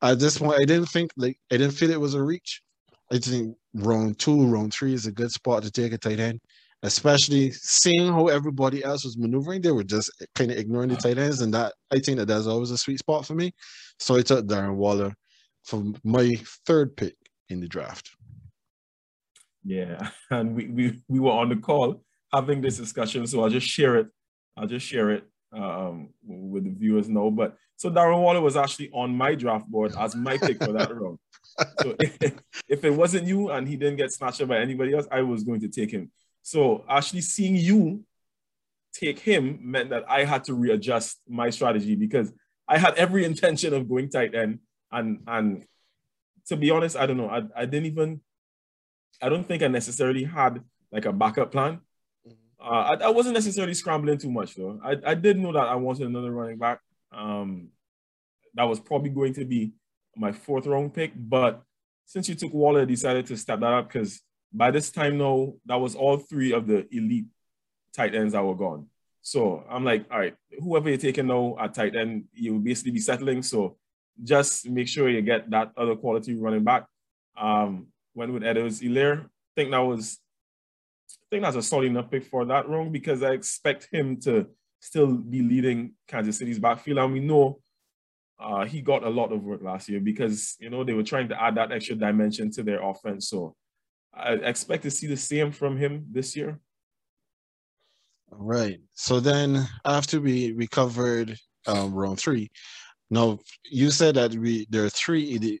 at 0.01 0.19
this 0.19 0.37
point, 0.37 0.61
I 0.61 0.65
didn't 0.65 0.87
think 0.87 1.11
like 1.17 1.37
I 1.51 1.57
didn't 1.57 1.73
feel 1.73 1.91
it 1.91 1.99
was 1.99 2.13
a 2.13 2.23
reach. 2.23 2.61
I 3.11 3.17
think 3.17 3.55
round 3.73 4.19
two, 4.19 4.45
round 4.45 4.73
three 4.73 4.93
is 4.93 5.07
a 5.07 5.11
good 5.11 5.31
spot 5.31 5.63
to 5.63 5.71
take 5.71 5.93
a 5.93 5.97
tight 5.97 6.19
end, 6.19 6.39
especially 6.83 7.51
seeing 7.51 8.07
how 8.07 8.27
everybody 8.27 8.83
else 8.83 9.03
was 9.03 9.17
maneuvering. 9.17 9.61
They 9.61 9.71
were 9.71 9.83
just 9.83 10.11
kind 10.35 10.51
of 10.51 10.57
ignoring 10.57 10.89
the 10.89 10.95
tight 10.95 11.17
ends, 11.17 11.41
and 11.41 11.53
that 11.53 11.73
I 11.91 11.99
think 11.99 12.17
that 12.17 12.27
that's 12.27 12.47
always 12.47 12.71
a 12.71 12.77
sweet 12.77 12.99
spot 12.99 13.25
for 13.25 13.35
me. 13.35 13.51
So 13.99 14.15
I 14.15 14.21
took 14.21 14.45
Darren 14.45 14.75
Waller 14.75 15.13
for 15.63 15.83
my 16.03 16.35
third 16.65 16.95
pick 16.95 17.15
in 17.49 17.59
the 17.59 17.67
draft. 17.67 18.11
Yeah, 19.63 20.09
and 20.31 20.55
we, 20.55 20.67
we, 20.67 21.01
we 21.07 21.19
were 21.19 21.31
on 21.31 21.49
the 21.49 21.57
call 21.57 22.03
having 22.31 22.61
this 22.61 22.77
discussion, 22.77 23.25
so 23.27 23.41
I'll 23.41 23.49
just 23.49 23.67
share 23.67 23.95
it. 23.97 24.07
I'll 24.57 24.67
just 24.67 24.85
share 24.85 25.11
it 25.11 25.23
um, 25.53 26.09
with 26.23 26.63
the 26.63 26.71
viewers 26.71 27.09
now. 27.09 27.29
But 27.29 27.57
so 27.75 27.89
Darren 27.89 28.21
Waller 28.21 28.41
was 28.41 28.57
actually 28.57 28.89
on 28.91 29.15
my 29.15 29.35
draft 29.35 29.67
board 29.67 29.93
as 29.97 30.15
my 30.15 30.37
pick 30.37 30.63
for 30.63 30.73
that 30.73 30.93
round. 30.93 31.17
So 31.81 31.95
if, 31.99 32.33
if 32.67 32.83
it 32.83 32.89
wasn't 32.91 33.27
you 33.27 33.51
and 33.51 33.67
he 33.67 33.77
didn't 33.77 33.97
get 33.97 34.11
snatched 34.11 34.41
up 34.41 34.49
by 34.49 34.57
anybody 34.57 34.93
else, 34.93 35.07
I 35.11 35.21
was 35.21 35.43
going 35.43 35.61
to 35.61 35.69
take 35.69 35.91
him. 35.91 36.11
So 36.41 36.83
actually 36.89 37.21
seeing 37.21 37.55
you 37.55 38.03
take 38.93 39.19
him 39.19 39.59
meant 39.61 39.91
that 39.91 40.09
I 40.09 40.25
had 40.25 40.43
to 40.45 40.53
readjust 40.53 41.21
my 41.27 41.49
strategy 41.49 41.95
because 41.95 42.33
I 42.67 42.77
had 42.77 42.95
every 42.95 43.25
intention 43.25 43.73
of 43.73 43.87
going 43.89 44.09
tight 44.09 44.35
end. 44.35 44.59
And 44.91 45.19
and 45.27 45.63
to 46.47 46.57
be 46.57 46.71
honest, 46.71 46.97
I 46.97 47.05
don't 47.05 47.17
know. 47.17 47.29
I, 47.29 47.43
I 47.55 47.65
didn't 47.65 47.85
even 47.85 48.21
I 49.21 49.29
don't 49.29 49.47
think 49.47 49.63
I 49.63 49.67
necessarily 49.67 50.23
had 50.23 50.63
like 50.91 51.05
a 51.05 51.13
backup 51.13 51.51
plan. 51.51 51.79
Uh, 52.61 52.63
I, 52.69 52.93
I, 53.05 53.09
wasn't 53.09 53.35
necessarily 53.35 53.73
scrambling 53.73 54.17
too 54.17 54.31
much 54.31 54.55
though. 54.55 54.79
I, 54.83 54.97
I 55.05 55.15
did 55.15 55.39
know 55.39 55.53
that 55.53 55.67
I 55.67 55.75
wanted 55.75 56.07
another 56.07 56.31
running 56.31 56.57
back. 56.57 56.81
Um, 57.11 57.69
that 58.53 58.65
was 58.65 58.79
probably 58.79 59.11
going 59.11 59.33
to 59.35 59.45
be 59.45 59.71
my 60.15 60.31
fourth 60.33 60.65
round 60.65 60.93
pick, 60.93 61.13
but 61.15 61.61
since 62.05 62.27
you 62.27 62.35
took 62.35 62.53
Waller, 62.53 62.81
I 62.81 62.85
decided 62.85 63.27
to 63.27 63.37
step 63.37 63.59
that 63.61 63.71
up 63.71 63.87
because 63.87 64.21
by 64.51 64.71
this 64.71 64.89
time 64.89 65.17
now, 65.17 65.53
that 65.67 65.75
was 65.75 65.95
all 65.95 66.17
three 66.17 66.53
of 66.53 66.67
the 66.67 66.87
elite 66.91 67.25
tight 67.95 68.15
ends 68.15 68.33
that 68.33 68.43
were 68.43 68.55
gone. 68.55 68.87
So 69.21 69.63
I'm 69.69 69.85
like, 69.85 70.05
all 70.11 70.19
right, 70.19 70.35
whoever 70.59 70.89
you're 70.89 70.97
taking 70.97 71.27
now 71.27 71.55
at 71.59 71.73
tight 71.75 71.95
end, 71.95 72.25
you'll 72.33 72.59
basically 72.59 72.91
be 72.91 72.99
settling. 72.99 73.43
So 73.43 73.77
just 74.23 74.67
make 74.67 74.87
sure 74.87 75.09
you 75.09 75.21
get 75.21 75.49
that 75.51 75.71
other 75.77 75.95
quality 75.95 76.35
running 76.35 76.63
back. 76.63 76.85
Um, 77.37 77.87
went 78.15 78.33
with 78.33 78.43
Edwards-Helaire. 78.43 79.25
I 79.25 79.27
think 79.55 79.71
that 79.71 79.79
was 79.79 80.17
I 81.09 81.25
think 81.31 81.43
that's 81.43 81.55
a 81.55 81.61
solid 81.61 81.87
enough 81.87 82.11
pick 82.11 82.25
for 82.25 82.45
that 82.45 82.67
round 82.69 82.93
because 82.93 83.23
I 83.23 83.31
expect 83.31 83.87
him 83.91 84.19
to 84.21 84.47
still 84.79 85.07
be 85.07 85.41
leading 85.41 85.93
Kansas 86.07 86.37
City's 86.37 86.59
backfield. 86.59 86.99
And 86.99 87.13
we 87.13 87.19
know 87.19 87.59
uh, 88.39 88.65
he 88.65 88.81
got 88.81 89.03
a 89.03 89.09
lot 89.09 89.31
of 89.31 89.43
work 89.43 89.61
last 89.61 89.89
year 89.89 89.99
because, 89.99 90.55
you 90.59 90.69
know, 90.69 90.83
they 90.83 90.93
were 90.93 91.03
trying 91.03 91.29
to 91.29 91.41
add 91.41 91.55
that 91.55 91.71
extra 91.71 91.95
dimension 91.95 92.51
to 92.51 92.63
their 92.63 92.81
offense. 92.81 93.29
So 93.29 93.55
I 94.13 94.33
expect 94.33 94.83
to 94.83 94.91
see 94.91 95.07
the 95.07 95.17
same 95.17 95.51
from 95.51 95.77
him 95.77 96.05
this 96.11 96.35
year. 96.35 96.59
All 98.31 98.45
right. 98.45 98.79
So 98.93 99.19
then 99.19 99.67
after 99.85 100.21
we, 100.21 100.53
we 100.53 100.67
covered 100.67 101.37
um, 101.67 101.93
round 101.93 102.19
three, 102.19 102.51
now 103.09 103.39
you 103.65 103.89
said 103.89 104.15
that 104.15 104.33
we 104.35 104.67
there 104.69 104.85
are 104.85 104.89
three 104.89 105.59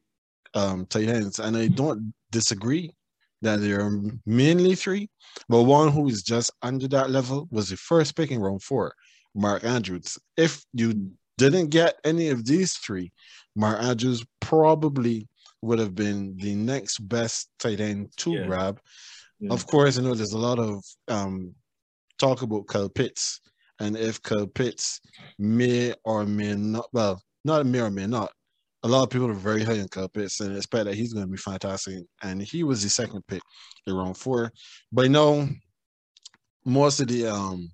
um, 0.53 0.85
tight 0.85 1.09
ends, 1.09 1.39
and 1.39 1.57
I 1.57 1.67
don't 1.67 2.13
disagree 2.31 2.93
that 3.41 3.61
there 3.61 3.81
are 3.81 4.01
mainly 4.25 4.75
three, 4.75 5.09
but 5.47 5.63
one 5.63 5.91
who 5.91 6.07
is 6.07 6.23
just 6.23 6.51
under 6.61 6.87
that 6.89 7.09
level 7.09 7.47
was 7.51 7.69
the 7.69 7.77
first 7.77 8.15
pick 8.15 8.31
in 8.31 8.39
round 8.39 8.61
four, 8.63 8.93
Mark 9.35 9.63
Andrews. 9.63 10.17
If 10.37 10.63
you 10.73 11.11
didn't 11.37 11.69
get 11.69 11.95
any 12.03 12.29
of 12.29 12.45
these 12.45 12.73
three, 12.73 13.11
Mark 13.55 13.81
Andrews 13.81 14.23
probably 14.39 15.27
would 15.61 15.79
have 15.79 15.95
been 15.95 16.35
the 16.37 16.55
next 16.55 16.99
best 16.99 17.49
tight 17.59 17.79
end 17.79 18.11
to 18.17 18.31
yeah. 18.31 18.45
grab. 18.45 18.79
Yeah. 19.39 19.53
Of 19.53 19.65
course, 19.67 19.97
I 19.97 20.01
know 20.01 20.13
there's 20.13 20.33
a 20.33 20.37
lot 20.37 20.59
of 20.59 20.83
um, 21.07 21.53
talk 22.17 22.41
about 22.41 22.67
Kyle 22.67 22.89
Pitts, 22.89 23.39
and 23.79 23.97
if 23.97 24.21
Kyle 24.21 24.47
Pitts 24.47 24.99
may 25.37 25.93
or 26.03 26.25
may 26.25 26.55
not, 26.55 26.87
well, 26.91 27.21
not 27.45 27.65
may 27.65 27.79
or 27.79 27.89
may 27.89 28.07
not, 28.07 28.31
a 28.83 28.87
lot 28.87 29.03
of 29.03 29.09
people 29.09 29.29
are 29.29 29.33
very 29.33 29.63
high 29.63 29.79
on 29.79 30.09
Pitts 30.09 30.39
and 30.39 30.55
expect 30.55 30.85
that 30.85 30.95
he's 30.95 31.13
going 31.13 31.25
to 31.25 31.31
be 31.31 31.37
fantastic. 31.37 32.05
And 32.23 32.41
he 32.41 32.63
was 32.63 32.81
the 32.81 32.89
second 32.89 33.25
pick 33.27 33.41
in 33.85 33.93
round 33.93 34.17
four. 34.17 34.51
But 34.91 35.03
you 35.03 35.09
know, 35.09 35.49
most 36.65 36.99
of 36.99 37.07
the 37.07 37.27
um 37.27 37.71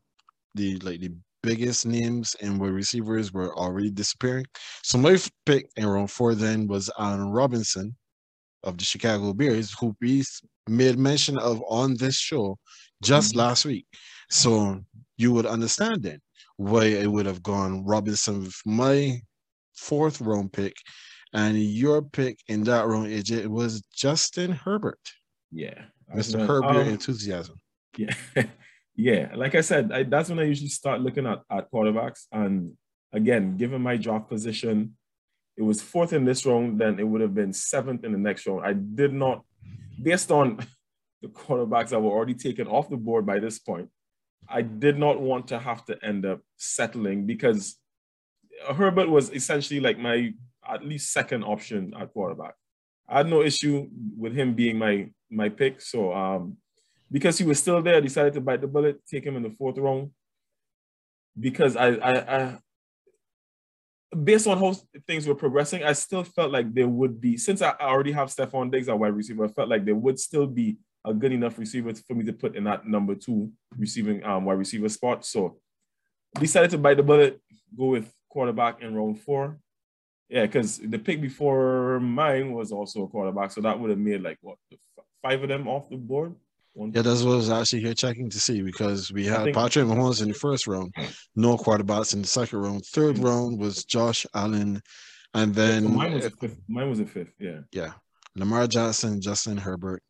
the 0.55 0.77
like 0.79 1.01
the 1.01 1.11
biggest 1.43 1.85
names 1.85 2.35
and 2.41 2.59
wide 2.59 2.71
receivers 2.71 3.31
were 3.31 3.55
already 3.55 3.91
disappearing. 3.91 4.45
So 4.83 4.97
my 4.97 5.17
pick 5.45 5.69
in 5.75 5.85
round 5.85 6.09
four 6.09 6.33
then 6.33 6.67
was 6.67 6.89
Allen 6.97 7.29
Robinson 7.29 7.95
of 8.63 8.77
the 8.77 8.83
Chicago 8.83 9.31
Bears, 9.33 9.75
who 9.79 9.95
we 10.01 10.23
made 10.67 10.97
mention 10.97 11.37
of 11.37 11.61
on 11.69 11.95
this 11.97 12.15
show 12.17 12.57
just 13.03 13.31
mm-hmm. 13.31 13.39
last 13.39 13.65
week. 13.65 13.85
So 14.31 14.81
you 15.17 15.31
would 15.33 15.45
understand 15.45 16.01
then 16.01 16.19
why 16.57 16.85
it 16.85 17.11
would 17.11 17.27
have 17.27 17.43
gone 17.43 17.85
Robinson 17.85 18.41
with 18.41 18.59
my 18.65 19.19
fourth 19.75 20.21
round 20.21 20.53
pick, 20.53 20.75
and 21.33 21.57
your 21.57 22.01
pick 22.01 22.39
in 22.47 22.63
that 22.63 22.87
round, 22.87 23.07
AJ, 23.07 23.47
was 23.47 23.81
Justin 23.93 24.51
Herbert. 24.51 24.99
Yeah, 25.51 25.85
Mr. 26.15 26.45
Herbert 26.45 26.81
um, 26.81 26.87
enthusiasm. 26.87 27.59
Yeah, 27.97 28.13
yeah. 28.95 29.31
Like 29.35 29.55
I 29.55 29.61
said, 29.61 29.91
I, 29.91 30.03
that's 30.03 30.29
when 30.29 30.39
I 30.39 30.43
usually 30.43 30.69
start 30.69 31.01
looking 31.01 31.25
at, 31.25 31.41
at 31.49 31.71
quarterbacks. 31.71 32.25
And 32.31 32.73
again, 33.13 33.57
given 33.57 33.81
my 33.81 33.97
draft 33.97 34.29
position, 34.29 34.95
it 35.57 35.63
was 35.63 35.81
fourth 35.81 36.13
in 36.13 36.25
this 36.25 36.45
round, 36.45 36.79
then 36.79 36.99
it 36.99 37.07
would 37.07 37.21
have 37.21 37.33
been 37.33 37.53
seventh 37.53 38.03
in 38.03 38.11
the 38.11 38.17
next 38.17 38.45
round. 38.45 38.65
I 38.65 38.73
did 38.73 39.13
not, 39.13 39.43
based 40.01 40.31
on 40.31 40.59
the 41.21 41.29
quarterbacks 41.29 41.89
that 41.89 41.99
were 41.99 42.11
already 42.11 42.33
taken 42.33 42.67
off 42.67 42.89
the 42.89 42.97
board 42.97 43.25
by 43.25 43.39
this 43.39 43.59
point, 43.59 43.89
I 44.47 44.61
did 44.61 44.99
not 44.99 45.19
want 45.19 45.47
to 45.49 45.59
have 45.59 45.85
to 45.85 45.97
end 46.03 46.25
up 46.25 46.41
settling 46.57 47.25
because 47.25 47.77
Herbert 48.75 49.09
was 49.09 49.31
essentially 49.31 49.79
like 49.79 49.97
my 49.97 50.33
at 50.67 50.85
least 50.85 51.11
second 51.11 51.43
option 51.43 51.93
at 51.99 52.11
quarterback. 52.13 52.55
I 53.07 53.17
had 53.17 53.27
no 53.27 53.41
issue 53.43 53.87
with 54.17 54.33
him 54.33 54.53
being 54.53 54.77
my 54.77 55.09
my 55.29 55.49
pick. 55.49 55.81
So 55.81 56.13
um, 56.13 56.57
because 57.11 57.37
he 57.37 57.45
was 57.45 57.59
still 57.59 57.81
there, 57.81 57.97
I 57.97 57.99
decided 57.99 58.33
to 58.33 58.41
bite 58.41 58.61
the 58.61 58.67
bullet, 58.67 59.05
take 59.05 59.25
him 59.25 59.35
in 59.35 59.43
the 59.43 59.51
fourth 59.51 59.77
round. 59.77 60.11
Because 61.37 61.75
I, 61.75 61.87
I, 61.89 62.37
I 62.37 62.57
based 64.23 64.47
on 64.47 64.57
how 64.57 64.75
things 65.05 65.27
were 65.27 65.35
progressing, 65.35 65.83
I 65.83 65.93
still 65.93 66.23
felt 66.23 66.51
like 66.51 66.73
there 66.73 66.87
would 66.87 67.19
be, 67.19 67.37
since 67.37 67.61
I 67.61 67.71
already 67.79 68.13
have 68.13 68.29
Stefon 68.29 68.71
Diggs 68.71 68.87
at 68.87 68.97
wide 68.97 69.15
receiver, 69.15 69.45
I 69.45 69.49
felt 69.49 69.69
like 69.69 69.85
there 69.85 69.95
would 69.95 70.19
still 70.19 70.47
be 70.47 70.77
a 71.05 71.13
good 71.13 71.31
enough 71.31 71.59
receiver 71.59 71.93
for 71.93 72.15
me 72.15 72.23
to 72.25 72.33
put 72.33 72.55
in 72.55 72.63
that 72.63 72.87
number 72.87 73.13
two 73.15 73.51
receiving 73.77 74.23
um, 74.23 74.45
wide 74.45 74.57
receiver 74.57 74.89
spot. 74.89 75.25
So 75.25 75.59
decided 76.39 76.71
to 76.71 76.77
bite 76.77 76.97
the 76.97 77.03
bullet, 77.03 77.39
go 77.77 77.87
with 77.87 78.11
quarterback 78.35 78.81
in 78.81 78.93
round 78.93 79.21
four. 79.21 79.57
Yeah, 80.27 80.45
because 80.45 80.77
the 80.79 80.99
pick 80.99 81.21
before 81.21 82.01
mine 82.01 82.51
was 82.51 82.71
also 82.73 83.03
a 83.03 83.07
quarterback, 83.07 83.51
so 83.51 83.61
that 83.61 83.79
would 83.79 83.91
have 83.91 83.99
made 84.09 84.21
like 84.21 84.39
what 84.41 84.57
five 85.21 85.41
of 85.41 85.47
them 85.47 85.67
off 85.67 85.89
the 85.89 85.95
board. 85.95 86.35
One, 86.73 86.91
yeah, 86.93 87.03
that's 87.03 87.23
what 87.23 87.33
I 87.33 87.35
was 87.37 87.49
actually 87.49 87.83
here 87.83 87.93
checking 87.93 88.29
to 88.29 88.39
see 88.39 88.61
because 88.61 89.13
we 89.13 89.25
had 89.25 89.43
think, 89.43 89.55
Patrick 89.55 89.85
Mahomes 89.85 90.21
in 90.21 90.27
the 90.27 90.33
first 90.33 90.67
round, 90.67 90.93
no 91.35 91.55
quarterbacks 91.55 92.13
in 92.13 92.21
the 92.21 92.27
second 92.27 92.59
round. 92.59 92.85
Third 92.87 93.15
mm-hmm. 93.15 93.25
round 93.25 93.59
was 93.59 93.85
Josh 93.85 94.25
Allen, 94.33 94.81
and 95.33 95.55
then 95.55 95.83
yeah, 95.83 95.89
so 95.89 95.95
mine 95.95 96.13
was 96.13 96.25
a 96.25 96.31
fifth. 96.31 96.61
Mine 96.67 96.89
was 96.89 96.99
a 96.99 97.05
fifth. 97.05 97.33
Yeah. 97.39 97.59
Yeah, 97.71 97.93
Lamar 98.35 98.67
Jackson, 98.67 99.21
Justin 99.21 99.57
Herbert, 99.57 100.03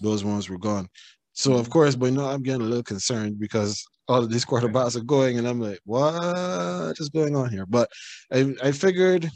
those 0.00 0.22
ones 0.22 0.50
were 0.50 0.58
gone. 0.58 0.88
So 1.32 1.54
of 1.54 1.62
mm-hmm. 1.62 1.72
course, 1.72 1.94
but 1.94 2.06
you 2.06 2.12
know, 2.12 2.26
I'm 2.26 2.42
getting 2.42 2.60
a 2.60 2.64
little 2.64 2.82
concerned 2.82 3.38
because 3.38 3.82
all 4.12 4.22
of 4.22 4.30
these 4.30 4.44
quarterbacks 4.44 4.94
are 4.94 5.00
going, 5.00 5.38
and 5.38 5.48
I'm 5.48 5.58
like, 5.58 5.80
what 5.84 7.00
is 7.00 7.08
going 7.08 7.34
on 7.34 7.48
here? 7.50 7.64
But 7.64 7.88
I, 8.30 8.54
I 8.62 8.72
figured 8.72 9.30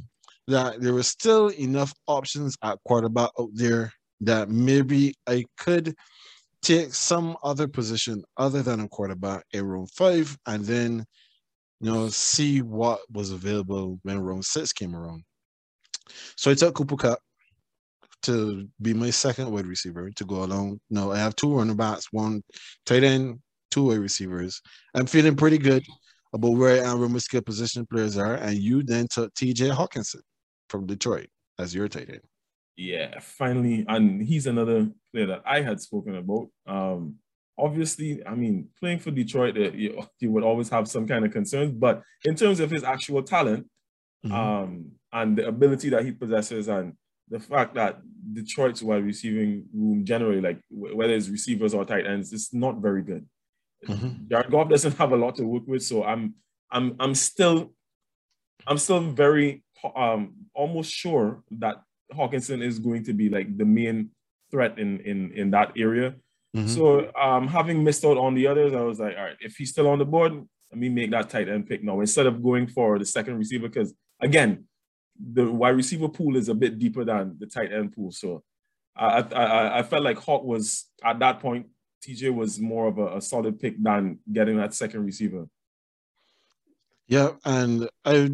that 0.48 0.82
there 0.82 0.92
was 0.92 1.08
still 1.08 1.48
enough 1.48 1.94
options 2.06 2.56
at 2.62 2.78
quarterback 2.86 3.30
out 3.40 3.48
there 3.54 3.90
that 4.20 4.50
maybe 4.50 5.14
I 5.26 5.46
could 5.56 5.94
take 6.60 6.92
some 6.92 7.38
other 7.42 7.66
position 7.66 8.22
other 8.36 8.62
than 8.62 8.80
a 8.80 8.88
quarterback 8.88 9.44
in 9.52 9.64
round 9.64 9.90
five, 9.92 10.36
and 10.46 10.62
then 10.62 11.06
you 11.80 11.90
know 11.90 12.08
see 12.08 12.60
what 12.60 13.00
was 13.10 13.30
available 13.30 13.98
when 14.02 14.20
round 14.20 14.44
six 14.44 14.74
came 14.74 14.94
around. 14.94 15.24
So 16.36 16.50
I 16.50 16.54
took 16.54 16.74
Cooper 16.74 16.96
Kupp 16.96 17.18
to 18.24 18.68
be 18.82 18.92
my 18.92 19.08
second 19.08 19.50
wide 19.50 19.66
receiver 19.66 20.10
to 20.10 20.24
go 20.26 20.44
along. 20.44 20.80
No, 20.90 21.12
I 21.12 21.18
have 21.18 21.34
two 21.34 21.54
running 21.54 21.76
backs, 21.76 22.08
one 22.10 22.42
tight 22.84 23.04
end, 23.04 23.40
two 23.76 23.88
wide 23.88 23.98
receivers. 23.98 24.62
I'm 24.94 25.06
feeling 25.06 25.36
pretty 25.36 25.58
good 25.58 25.84
about 26.32 26.52
where 26.52 26.96
where 26.96 27.20
skill 27.20 27.42
position 27.42 27.86
players 27.86 28.16
are. 28.16 28.34
And 28.34 28.56
you 28.56 28.82
then 28.82 29.06
took 29.08 29.34
TJ 29.34 29.74
Hockenson 29.74 30.22
from 30.70 30.86
Detroit 30.86 31.28
as 31.58 31.74
your 31.74 31.88
tight 31.88 32.08
end. 32.08 32.20
Yeah, 32.76 33.20
finally, 33.20 33.84
and 33.88 34.22
he's 34.22 34.46
another 34.46 34.88
player 35.12 35.26
that 35.26 35.42
I 35.46 35.62
had 35.62 35.80
spoken 35.80 36.16
about. 36.16 36.48
Um, 36.66 37.16
obviously, 37.58 38.20
I 38.26 38.34
mean, 38.34 38.68
playing 38.78 38.98
for 38.98 39.10
Detroit, 39.10 39.56
uh, 39.56 39.72
you, 39.72 40.02
you, 40.20 40.30
would 40.30 40.44
always 40.44 40.68
have 40.68 40.86
some 40.86 41.06
kind 41.06 41.24
of 41.24 41.32
concerns, 41.32 41.72
but 41.72 42.02
in 42.24 42.34
terms 42.34 42.60
of 42.60 42.70
his 42.70 42.84
actual 42.84 43.22
talent 43.22 43.66
mm-hmm. 44.26 44.34
um, 44.34 44.90
and 45.12 45.38
the 45.38 45.48
ability 45.48 45.88
that 45.90 46.04
he 46.04 46.12
possesses, 46.12 46.68
and 46.68 46.92
the 47.30 47.40
fact 47.40 47.74
that 47.76 48.00
Detroit's 48.30 48.82
wide 48.82 49.04
receiving 49.04 49.64
room 49.72 50.04
generally, 50.04 50.42
like 50.42 50.60
whether 50.70 51.14
it's 51.14 51.30
receivers 51.30 51.72
or 51.72 51.86
tight 51.86 52.06
ends, 52.06 52.30
is 52.32 52.50
not 52.52 52.82
very 52.82 53.02
good. 53.02 53.26
Mm-hmm. 53.86 54.28
Jared 54.28 54.50
Goff 54.50 54.68
doesn't 54.68 54.96
have 54.98 55.12
a 55.12 55.16
lot 55.16 55.36
to 55.36 55.44
work 55.44 55.64
with, 55.66 55.82
so 55.82 56.04
I'm 56.04 56.34
I'm 56.70 56.96
I'm 56.98 57.14
still 57.14 57.72
I'm 58.66 58.78
still 58.78 59.00
very 59.00 59.64
um 59.94 60.34
almost 60.54 60.90
sure 60.90 61.42
that 61.52 61.76
Hockenson 62.12 62.62
is 62.62 62.78
going 62.78 63.04
to 63.04 63.12
be 63.12 63.28
like 63.28 63.56
the 63.56 63.64
main 63.64 64.10
threat 64.50 64.78
in 64.78 65.00
in 65.00 65.32
in 65.32 65.50
that 65.50 65.72
area. 65.76 66.14
Mm-hmm. 66.56 66.68
So 66.68 67.12
um 67.14 67.48
having 67.48 67.84
missed 67.84 68.04
out 68.04 68.16
on 68.16 68.34
the 68.34 68.46
others, 68.46 68.72
I 68.74 68.80
was 68.82 68.98
like, 68.98 69.16
all 69.16 69.24
right, 69.24 69.36
if 69.40 69.56
he's 69.56 69.70
still 69.70 69.88
on 69.88 69.98
the 69.98 70.04
board, 70.04 70.32
let 70.32 70.78
me 70.78 70.88
make 70.88 71.10
that 71.10 71.30
tight 71.30 71.48
end 71.48 71.68
pick 71.68 71.82
now 71.82 72.00
instead 72.00 72.26
of 72.26 72.42
going 72.42 72.66
for 72.66 72.98
the 72.98 73.06
second 73.06 73.38
receiver 73.38 73.68
because 73.68 73.94
again, 74.20 74.64
the 75.18 75.50
wide 75.50 75.76
receiver 75.76 76.08
pool 76.08 76.36
is 76.36 76.48
a 76.48 76.54
bit 76.54 76.78
deeper 76.78 77.04
than 77.04 77.36
the 77.38 77.46
tight 77.46 77.72
end 77.72 77.94
pool. 77.94 78.10
So 78.10 78.42
I 78.96 79.20
I, 79.20 79.78
I 79.78 79.82
felt 79.82 80.02
like 80.02 80.18
Hawk 80.18 80.44
was 80.44 80.86
at 81.04 81.18
that 81.20 81.40
point. 81.40 81.66
TJ 82.06 82.34
was 82.34 82.60
more 82.60 82.86
of 82.86 82.98
a, 82.98 83.16
a 83.16 83.20
solid 83.20 83.58
pick 83.58 83.82
than 83.82 84.18
getting 84.32 84.56
that 84.58 84.74
second 84.74 85.04
receiver. 85.04 85.46
Yeah, 87.08 87.30
and 87.44 87.88
I 88.04 88.30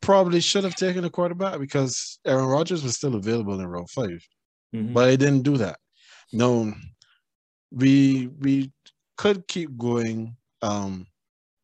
probably 0.00 0.40
should 0.40 0.64
have 0.64 0.74
taken 0.74 1.04
a 1.04 1.10
quarterback 1.10 1.58
because 1.58 2.18
Aaron 2.26 2.46
Rodgers 2.46 2.82
was 2.82 2.96
still 2.96 3.14
available 3.14 3.60
in 3.60 3.66
round 3.66 3.90
5 3.90 4.08
mm-hmm. 4.74 4.92
but 4.92 5.08
I 5.08 5.16
didn't 5.16 5.42
do 5.42 5.56
that. 5.58 5.78
No, 6.32 6.72
we 7.70 8.28
we 8.40 8.72
could 9.16 9.46
keep 9.46 9.76
going 9.76 10.36
um, 10.62 11.06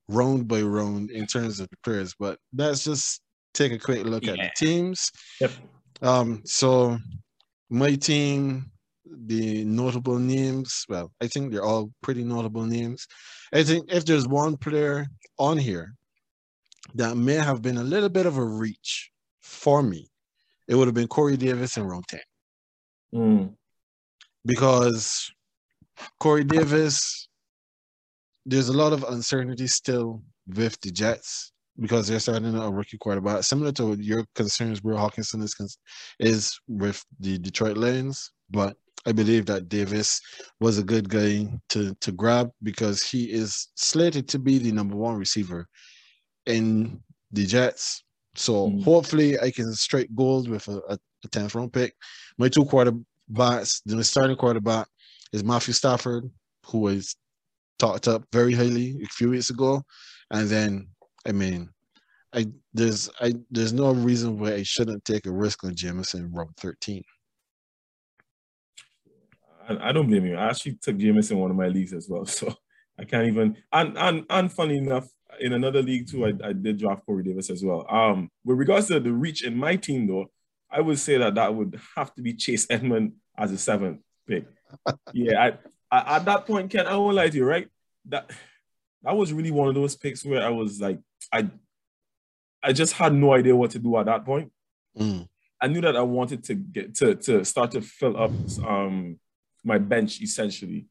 round 0.08 0.48
by 0.48 0.62
round 0.62 1.10
in 1.10 1.26
terms 1.26 1.60
of 1.60 1.68
the 1.70 1.76
players, 1.82 2.14
but 2.18 2.38
let's 2.54 2.84
just 2.84 3.20
take 3.54 3.72
a 3.72 3.78
quick 3.78 4.04
look 4.04 4.24
yeah. 4.24 4.32
at 4.32 4.38
the 4.38 4.50
teams. 4.56 5.10
Yep. 5.40 5.50
Um, 6.02 6.42
so 6.44 6.98
my 7.70 7.94
team, 7.94 8.70
the 9.26 9.64
notable 9.64 10.18
names, 10.18 10.84
well, 10.88 11.12
I 11.20 11.26
think 11.26 11.52
they're 11.52 11.64
all 11.64 11.90
pretty 12.02 12.24
notable 12.24 12.64
names. 12.64 13.06
I 13.52 13.62
think 13.62 13.92
if 13.92 14.04
there's 14.04 14.26
one 14.26 14.56
player 14.56 15.06
on 15.38 15.58
here 15.58 15.94
that 16.94 17.16
may 17.16 17.34
have 17.34 17.62
been 17.62 17.78
a 17.78 17.82
little 17.82 18.08
bit 18.08 18.26
of 18.26 18.36
a 18.36 18.44
reach 18.44 19.10
for 19.40 19.82
me, 19.82 20.08
it 20.66 20.74
would 20.74 20.88
have 20.88 20.94
been 20.94 21.08
Corey 21.08 21.36
Davis 21.36 21.76
in 21.76 21.84
round 21.84 22.04
10. 22.08 22.20
Mm. 23.14 23.54
Because 24.44 25.30
Corey 26.20 26.44
Davis, 26.44 27.28
there's 28.44 28.68
a 28.68 28.76
lot 28.76 28.92
of 28.92 29.04
uncertainty 29.04 29.66
still 29.66 30.22
with 30.46 30.80
the 30.80 30.90
Jets 30.90 31.52
because 31.80 32.08
they're 32.08 32.20
starting 32.20 32.56
a 32.56 32.70
rookie 32.70 32.98
quarterback, 32.98 33.44
similar 33.44 33.72
to 33.72 33.96
your 34.00 34.24
concerns 34.34 34.82
where 34.82 34.96
Hockenson 34.96 35.42
is 35.42 35.78
is 36.18 36.58
with 36.66 37.02
the 37.20 37.38
Detroit 37.38 37.76
Lions. 37.76 38.32
But 38.50 38.76
I 39.08 39.12
believe 39.12 39.46
that 39.46 39.70
Davis 39.70 40.20
was 40.60 40.76
a 40.76 40.84
good 40.84 41.08
guy 41.08 41.48
to 41.70 41.94
to 41.94 42.12
grab 42.12 42.50
because 42.62 43.02
he 43.02 43.24
is 43.24 43.68
slated 43.74 44.28
to 44.28 44.38
be 44.38 44.58
the 44.58 44.70
number 44.70 44.96
one 44.96 45.16
receiver 45.16 45.66
in 46.44 47.00
the 47.32 47.46
Jets. 47.46 48.04
So 48.34 48.68
mm. 48.68 48.84
hopefully 48.84 49.40
I 49.40 49.50
can 49.50 49.72
strike 49.72 50.10
gold 50.14 50.46
with 50.48 50.68
a, 50.68 50.82
a, 50.90 50.98
a 51.24 51.28
10th 51.28 51.54
round 51.54 51.72
pick. 51.72 51.94
My 52.36 52.50
two 52.50 52.66
quarterbacks, 52.66 53.80
the 53.86 54.04
starting 54.04 54.36
quarterback 54.36 54.86
is 55.32 55.42
Matthew 55.42 55.72
Stafford, 55.72 56.30
who 56.66 56.80
was 56.80 57.16
talked 57.78 58.08
up 58.08 58.24
very 58.30 58.52
highly 58.52 59.00
a 59.02 59.06
few 59.06 59.30
weeks 59.30 59.48
ago. 59.48 59.82
And 60.30 60.48
then 60.48 60.88
I 61.26 61.32
mean, 61.32 61.70
I 62.34 62.46
there's 62.74 63.08
I 63.20 63.32
there's 63.50 63.72
no 63.72 63.92
reason 63.92 64.38
why 64.38 64.52
I 64.52 64.62
shouldn't 64.64 65.06
take 65.06 65.24
a 65.24 65.32
risk 65.32 65.64
on 65.64 65.74
Jamison 65.74 66.30
round 66.30 66.54
13. 66.58 67.02
I, 69.68 69.88
I 69.88 69.92
don't 69.92 70.06
blame 70.06 70.26
you. 70.26 70.36
I 70.36 70.48
actually 70.48 70.78
took 70.80 70.96
Jameis 70.96 71.30
in 71.30 71.38
one 71.38 71.50
of 71.50 71.56
my 71.56 71.68
leagues 71.68 71.92
as 71.92 72.08
well. 72.08 72.26
So 72.38 72.54
I 73.00 73.04
can't 73.04 73.28
even 73.28 73.56
and 73.72 73.96
and 73.96 74.24
and 74.28 74.52
funny 74.52 74.78
enough, 74.78 75.08
in 75.40 75.52
another 75.52 75.82
league 75.82 76.10
too, 76.10 76.26
I, 76.26 76.32
I 76.42 76.52
did 76.52 76.78
draft 76.78 77.06
Corey 77.06 77.22
Davis 77.22 77.50
as 77.50 77.62
well. 77.64 77.86
Um, 77.88 78.28
with 78.44 78.58
regards 78.58 78.88
to 78.88 78.98
the 78.98 79.12
reach 79.12 79.44
in 79.44 79.56
my 79.56 79.76
team 79.76 80.06
though, 80.06 80.26
I 80.70 80.80
would 80.80 80.98
say 80.98 81.16
that 81.18 81.36
that 81.36 81.54
would 81.54 81.80
have 81.96 82.14
to 82.14 82.22
be 82.22 82.34
Chase 82.34 82.66
Edmonds 82.68 83.14
as 83.36 83.52
a 83.52 83.58
seventh 83.58 84.00
pick. 84.26 84.46
yeah, 85.12 85.52
I, 85.90 85.96
I, 85.96 86.16
at 86.16 86.24
that 86.24 86.46
point, 86.46 86.70
Ken, 86.70 86.86
I 86.86 86.96
won't 86.96 87.16
lie 87.16 87.28
to 87.28 87.36
you, 87.36 87.44
right? 87.44 87.68
That 88.06 88.30
that 89.02 89.16
was 89.16 89.32
really 89.32 89.50
one 89.50 89.68
of 89.68 89.74
those 89.74 89.96
picks 89.96 90.24
where 90.24 90.42
I 90.42 90.50
was 90.50 90.80
like, 90.80 90.98
I 91.32 91.48
I 92.62 92.72
just 92.72 92.94
had 92.94 93.14
no 93.14 93.32
idea 93.34 93.54
what 93.54 93.70
to 93.72 93.78
do 93.78 93.96
at 93.98 94.06
that 94.06 94.24
point. 94.24 94.50
Mm. 94.98 95.28
I 95.60 95.66
knew 95.68 95.80
that 95.80 95.96
I 95.96 96.02
wanted 96.02 96.44
to 96.44 96.54
get 96.54 96.94
to 96.96 97.14
to 97.14 97.44
start 97.44 97.72
to 97.72 97.80
fill 97.80 98.16
up 98.16 98.32
um 98.66 99.18
my 99.64 99.78
bench 99.78 100.20
essentially. 100.20 100.86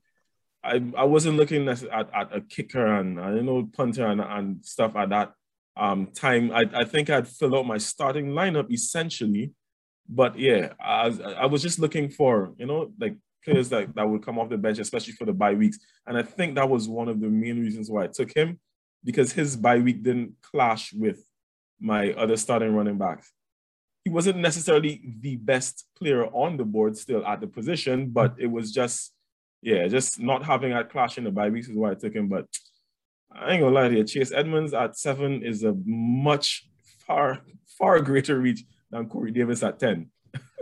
I, 0.64 0.84
I 0.98 1.04
wasn't 1.06 1.38
looking 1.38 1.68
at, 1.70 1.84
at, 1.84 2.36
a 2.36 2.42
kicker 2.42 2.86
and 2.86 3.20
I 3.20 3.32
know 3.40 3.70
punter 3.72 4.06
and, 4.06 4.20
and 4.20 4.66
stuff 4.66 4.96
at 4.96 5.10
that 5.10 5.34
um, 5.78 6.08
time. 6.08 6.52
I, 6.52 6.66
I 6.74 6.84
think 6.84 7.10
I'd 7.10 7.28
fill 7.28 7.56
out 7.58 7.66
my 7.66 7.78
starting 7.78 8.28
lineup 8.30 8.72
essentially. 8.72 9.52
But 10.10 10.38
yeah, 10.38 10.74
I, 10.80 11.08
I 11.38 11.46
was 11.46 11.62
just 11.62 11.80
looking 11.80 12.10
for, 12.10 12.54
you 12.58 12.66
know, 12.66 12.92
like 13.00 13.18
players 13.44 13.70
that, 13.70 13.96
that 13.96 14.08
would 14.08 14.26
come 14.26 14.40
off 14.40 14.50
the 14.50 14.58
bench, 14.58 14.80
especially 14.80 15.14
for 15.14 15.26
the 15.26 15.34
bye 15.34 15.54
weeks. 15.54 15.80
And 16.06 16.18
I 16.18 16.24
think 16.24 16.56
that 16.56 16.70
was 16.70 16.88
one 16.88 17.08
of 17.08 17.20
the 17.20 17.28
main 17.28 17.60
reasons 17.60 17.90
why 17.90 18.06
I 18.06 18.08
took 18.08 18.36
him 18.36 18.60
because 19.04 19.32
his 19.32 19.56
bye 19.56 19.80
week 19.80 20.04
didn't 20.04 20.34
clash 20.42 20.94
with 20.94 21.24
my 21.80 22.12
other 22.14 22.38
starting 22.38 22.74
running 22.74 22.98
backs. 22.98 23.32
He 24.08 24.14
wasn't 24.14 24.38
necessarily 24.38 25.02
the 25.20 25.36
best 25.36 25.86
player 26.00 26.28
on 26.28 26.56
the 26.56 26.64
board 26.64 26.96
still 26.96 27.26
at 27.26 27.42
the 27.42 27.48
position, 27.48 28.08
but 28.12 28.36
it 28.40 28.48
was 28.48 28.72
just, 28.72 29.12
yeah, 29.62 29.86
just 29.90 30.18
not 30.18 30.46
having 30.46 30.72
that 30.72 30.90
clash 30.90 31.18
in 31.18 31.26
the 31.26 31.32
bye 31.32 31.50
weeks 31.50 31.68
is 31.68 31.76
why 31.76 31.92
I 31.92 31.96
took 31.96 32.14
him. 32.14 32.30
But 32.30 32.46
I 33.30 33.52
ain't 33.52 33.62
gonna 33.62 33.76
lie 33.76 33.90
to 33.90 33.98
you, 33.98 34.06
Chase 34.06 34.32
Edmonds 34.32 34.74
at 34.74 34.98
seven 34.98 35.44
is 35.44 35.64
a 35.64 35.76
much 35.86 36.70
far, 37.06 37.42
far 37.78 38.00
greater 38.00 38.40
reach 38.40 38.64
than 38.92 39.10
Corey 39.10 39.32
Davis 39.32 39.62
at 39.62 39.78
10. 39.78 40.10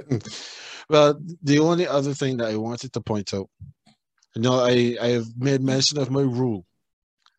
well, 0.90 1.22
the 1.44 1.60
only 1.60 1.86
other 1.88 2.16
thing 2.16 2.38
that 2.38 2.48
I 2.48 2.56
wanted 2.56 2.94
to 2.94 3.02
point 3.02 3.32
out, 3.32 3.48
you 4.36 4.42
know, 4.42 4.60
I, 4.60 4.98
I 5.00 5.10
have 5.10 5.28
made 5.38 5.62
mention 5.62 6.00
of 6.00 6.10
my 6.10 6.22
rule 6.22 6.66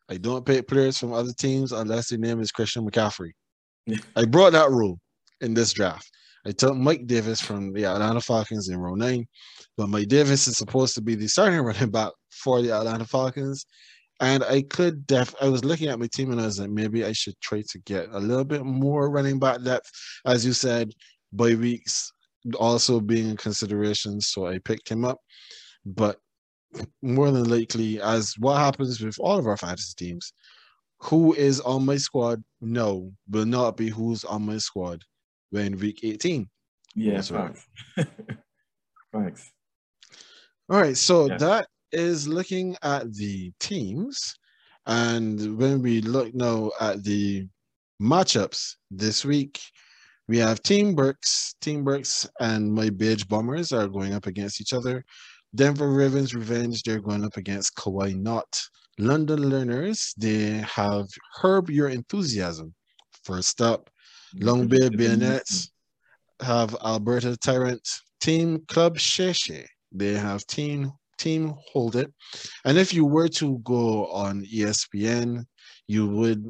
I 0.09 0.15
don't 0.15 0.45
pick 0.45 0.69
players 0.69 0.97
from 0.97 1.11
other 1.11 1.33
teams 1.33 1.73
unless 1.73 2.11
their 2.11 2.19
name 2.19 2.39
is 2.39 2.53
Christian 2.53 2.89
McCaffrey. 2.89 3.31
I 4.15 4.23
brought 4.23 4.53
that 4.53 4.69
rule 4.69 5.01
in 5.41 5.53
this 5.53 5.73
draft. 5.73 6.09
I 6.45 6.51
took 6.51 6.75
Mike 6.75 7.07
Davis 7.07 7.41
from 7.41 7.73
the 7.73 7.85
Atlanta 7.85 8.21
Falcons 8.21 8.69
in 8.69 8.77
row 8.77 8.95
nine, 8.95 9.27
but 9.75 9.89
Mike 9.89 10.07
Davis 10.07 10.47
is 10.47 10.57
supposed 10.57 10.95
to 10.95 11.01
be 11.01 11.15
the 11.15 11.27
starting 11.27 11.59
running 11.59 11.91
back 11.91 12.11
for 12.31 12.61
the 12.61 12.71
Atlanta 12.71 13.05
Falcons. 13.05 13.65
And 14.19 14.43
I 14.45 14.61
could 14.63 15.05
def 15.05 15.35
I 15.41 15.49
was 15.49 15.65
looking 15.65 15.89
at 15.89 15.99
my 15.99 16.07
team 16.07 16.31
and 16.31 16.39
I 16.39 16.45
was 16.45 16.59
like, 16.59 16.69
maybe 16.69 17.03
I 17.03 17.11
should 17.11 17.39
try 17.41 17.63
to 17.69 17.79
get 17.79 18.07
a 18.11 18.19
little 18.19 18.45
bit 18.45 18.63
more 18.63 19.09
running 19.09 19.39
back 19.39 19.61
depth. 19.61 19.91
As 20.25 20.45
you 20.45 20.53
said, 20.53 20.91
by 21.33 21.53
weeks 21.53 22.11
also 22.57 22.99
being 22.99 23.29
in 23.29 23.37
consideration. 23.37 24.21
So 24.21 24.47
I 24.47 24.59
picked 24.59 24.89
him 24.89 25.03
up. 25.03 25.19
But 25.85 26.17
more 27.01 27.29
than 27.29 27.49
likely, 27.49 28.01
as 28.01 28.33
what 28.39 28.57
happens 28.57 29.01
with 29.01 29.19
all 29.19 29.37
of 29.37 29.47
our 29.47 29.57
fantasy 29.57 29.93
teams, 29.97 30.33
who 30.99 31.33
is 31.33 31.59
on 31.59 31.85
my 31.85 31.97
squad? 31.97 32.41
No, 32.61 33.11
will 33.29 33.45
not 33.45 33.77
be 33.77 33.89
who's 33.89 34.23
on 34.23 34.45
my 34.45 34.57
squad 34.57 35.03
when 35.51 35.77
week 35.77 36.01
18. 36.03 36.49
Yeah, 36.95 37.21
thanks. 37.21 37.67
thanks. 39.13 39.51
All 40.69 40.81
right, 40.81 40.97
so 40.97 41.27
yeah. 41.27 41.37
that 41.37 41.67
is 41.91 42.27
looking 42.27 42.75
at 42.81 43.13
the 43.13 43.51
teams. 43.59 44.35
And 44.85 45.57
when 45.57 45.81
we 45.81 46.01
look 46.01 46.33
now 46.33 46.71
at 46.79 47.03
the 47.03 47.47
matchups 48.01 48.75
this 48.89 49.23
week, 49.25 49.59
we 50.27 50.37
have 50.39 50.61
Team 50.61 50.93
Burks, 50.93 51.55
Team 51.61 51.83
Burks, 51.83 52.27
and 52.39 52.73
my 52.73 52.89
Beige 52.89 53.23
Bombers 53.23 53.71
are 53.71 53.87
going 53.87 54.13
up 54.13 54.27
against 54.27 54.59
each 54.59 54.73
other. 54.73 55.05
Denver 55.55 55.91
Ravens 55.91 56.35
Revenge, 56.35 56.83
they're 56.83 56.99
going 56.99 57.23
up 57.23 57.37
against 57.37 57.75
Kawhi 57.75 58.15
Knott. 58.15 58.61
London 58.99 59.49
Learners, 59.49 60.13
they 60.17 60.65
have 60.75 61.05
Herb 61.41 61.69
Your 61.69 61.89
Enthusiasm. 61.89 62.73
First 63.23 63.61
up, 63.61 63.89
Long 64.35 64.67
Bay 64.67 64.89
Bayonets 64.89 65.71
have 66.41 66.75
Alberta 66.83 67.37
Tyrant. 67.37 67.87
Team 68.19 68.65
Club 68.67 68.97
Sheshe, 68.97 69.63
they 69.91 70.13
have 70.13 70.45
Team 70.47 70.91
Team 71.17 71.53
Hold 71.71 71.95
It. 71.95 72.11
And 72.65 72.77
if 72.77 72.93
you 72.93 73.05
were 73.05 73.27
to 73.29 73.59
go 73.59 74.07
on 74.07 74.43
ESPN, 74.45 75.45
you 75.87 76.07
would 76.07 76.43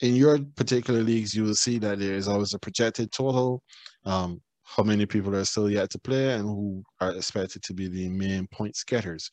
in 0.00 0.14
your 0.14 0.38
particular 0.56 1.02
leagues, 1.02 1.34
you 1.34 1.42
will 1.42 1.54
see 1.54 1.78
that 1.78 1.98
there 1.98 2.14
is 2.14 2.28
always 2.28 2.54
a 2.54 2.58
projected 2.58 3.10
total, 3.12 3.62
um, 4.04 4.40
how 4.64 4.82
many 4.82 5.06
people 5.06 5.34
are 5.34 5.44
still 5.44 5.70
yet 5.70 5.90
to 5.90 5.98
play, 5.98 6.34
and 6.34 6.42
who 6.42 6.82
are 7.00 7.14
expected 7.14 7.62
to 7.62 7.72
be 7.72 7.88
the 7.88 8.08
main 8.08 8.46
point 8.48 8.76
getters 8.86 9.30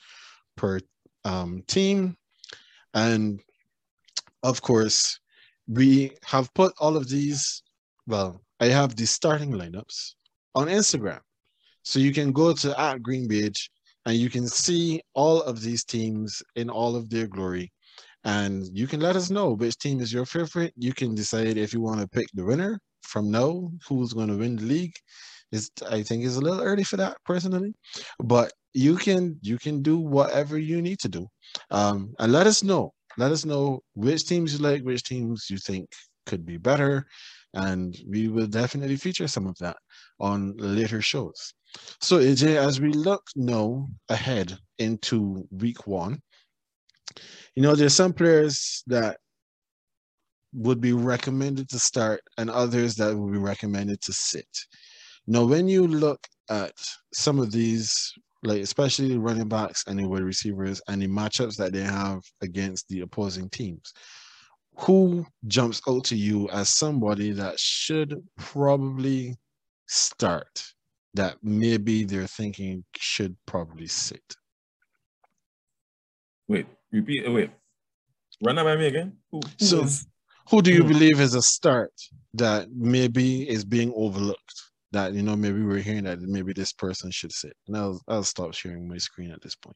per 0.56 0.80
um, 1.26 1.64
team. 1.68 2.16
And 2.94 3.42
of 4.44 4.62
course, 4.62 5.20
we 5.68 6.12
have 6.26 6.54
put 6.54 6.74
all 6.80 6.96
of 6.96 7.10
these, 7.10 7.64
well, 8.08 8.42
I 8.60 8.68
have 8.68 8.96
the 8.96 9.06
starting 9.06 9.52
lineups 9.52 10.14
on 10.56 10.68
Instagram. 10.68 11.20
So 11.84 12.00
you 12.00 12.14
can 12.14 12.32
go 12.32 12.54
to 12.54 12.80
at 12.80 13.02
Greenbage 13.02 13.70
and 14.06 14.16
you 14.16 14.30
can 14.30 14.48
see 14.48 15.02
all 15.14 15.42
of 15.42 15.62
these 15.62 15.84
teams 15.84 16.42
in 16.56 16.70
all 16.70 16.96
of 16.96 17.10
their 17.10 17.28
glory 17.28 17.72
and 18.24 18.66
you 18.74 18.88
can 18.88 19.00
let 19.00 19.16
us 19.16 19.30
know 19.30 19.52
which 19.52 19.78
team 19.78 20.00
is 20.00 20.14
your 20.14 20.26
favorite. 20.26 20.74
You 20.78 20.94
can 20.94 21.14
decide 21.16 21.58
if 21.58 21.74
you 21.74 21.82
want 21.82 22.00
to 22.02 22.08
pick 22.08 22.28
the 22.34 22.46
winner 22.46 22.80
from 23.02 23.30
now, 23.30 23.70
who's 23.88 24.14
going 24.14 24.30
to 24.30 24.38
win 24.38 24.56
the 24.56 24.64
league. 24.64 24.96
Is 25.52 25.70
I 25.90 26.02
think 26.02 26.26
it's 26.26 26.38
a 26.38 26.42
little 26.42 26.62
early 26.62 26.84
for 26.84 26.98
that 26.98 27.18
personally, 27.26 27.74
but 28.20 28.52
you 28.74 28.96
can 28.96 29.38
you 29.42 29.60
can 29.60 29.84
do 29.84 29.98
whatever 29.98 30.58
you 30.58 30.82
need 30.82 30.98
to 31.00 31.10
do, 31.10 31.28
um, 31.70 32.14
and 32.18 32.32
let 32.32 32.48
us 32.48 32.64
know. 32.64 32.92
Let 33.18 33.32
us 33.32 33.46
know 33.46 33.82
which 33.94 34.26
teams 34.26 34.54
you 34.54 34.60
like, 34.60 34.82
which 34.82 35.04
teams 35.04 35.48
you 35.52 35.58
think 35.58 35.88
could 36.26 36.44
be 36.44 36.58
better, 36.58 37.06
and 37.54 37.96
we 38.10 38.28
will 38.28 38.48
definitely 38.48 38.96
feature 38.96 39.28
some 39.28 39.48
of 39.48 39.58
that 39.60 39.78
on 40.20 40.56
later 40.58 41.02
shows. 41.02 41.54
So 42.02 42.20
AJ, 42.20 42.56
as 42.56 42.80
we 42.80 42.92
look 42.92 43.24
now 43.36 43.88
ahead 44.10 44.58
into 44.80 45.48
week 45.52 45.88
one, 45.88 46.20
you 47.56 47.62
know, 47.62 47.76
there's 47.76 47.94
some 47.94 48.14
players 48.14 48.84
that 48.88 49.18
would 50.54 50.80
be 50.80 50.94
recommended 50.94 51.70
to 51.70 51.80
start 51.80 52.22
and 52.38 52.50
others 52.50 52.96
that 52.96 53.16
would 53.16 53.34
be 53.34 53.40
recommended 53.40 54.02
to 54.02 54.14
sit. 54.14 54.48
Now, 55.26 55.46
when 55.46 55.68
you 55.68 55.88
look 55.88 56.28
at 56.50 56.74
some 57.14 57.40
of 57.40 57.52
these, 57.52 58.14
like 58.44 58.62
especially 58.62 59.18
running 59.18 59.48
backs 59.48 59.84
and 59.88 59.98
the 59.98 60.08
wide 60.08 60.24
receivers 60.24 60.82
and 60.88 61.02
the 61.02 61.08
matchups 61.08 61.56
that 61.58 61.72
they 61.72 61.82
have 61.82 62.22
against 62.42 62.88
the 62.90 63.02
opposing 63.02 63.50
teams, 63.50 63.94
who 64.76 65.26
jumps 65.48 65.82
out 65.88 66.06
to 66.06 66.16
you 66.16 66.50
as 66.50 66.70
somebody 66.70 67.32
that 67.32 67.60
should 67.60 68.24
probably 68.38 69.36
start 69.88 70.64
that 71.14 71.38
maybe 71.44 72.04
they're 72.06 72.28
thinking 72.28 72.84
should 72.98 73.36
probably 73.46 73.88
sit? 73.88 74.36
Wait, 76.48 76.66
Repeat. 76.94 77.30
Wait. 77.32 77.50
Run 78.42 78.56
that 78.56 78.64
by 78.64 78.76
me 78.76 78.86
again. 78.88 79.18
Who, 79.32 79.42
who 79.60 79.66
so, 79.66 79.82
is, 79.82 80.06
who 80.50 80.62
do 80.62 80.72
you 80.72 80.84
believe 80.84 81.20
is 81.20 81.34
a 81.34 81.42
start 81.42 81.92
that 82.36 82.68
maybe 82.72 83.50
is 83.50 83.66
being 83.66 83.92
overlooked? 83.96 84.62
That 84.92 85.14
you 85.14 85.24
know, 85.24 85.36
maybe 85.36 85.64
we're 85.64 85.80
hearing 85.80 86.04
that 86.04 86.22
maybe 86.22 86.54
this 86.54 86.72
person 86.72 87.10
should 87.10 87.32
sit. 87.32 87.54
And 87.68 87.76
I'll 87.76 88.00
I'll 88.08 88.24
stop 88.24 88.54
sharing 88.54 88.88
my 88.88 88.98
screen 88.98 89.32
at 89.32 89.42
this 89.42 89.56
point. 89.56 89.76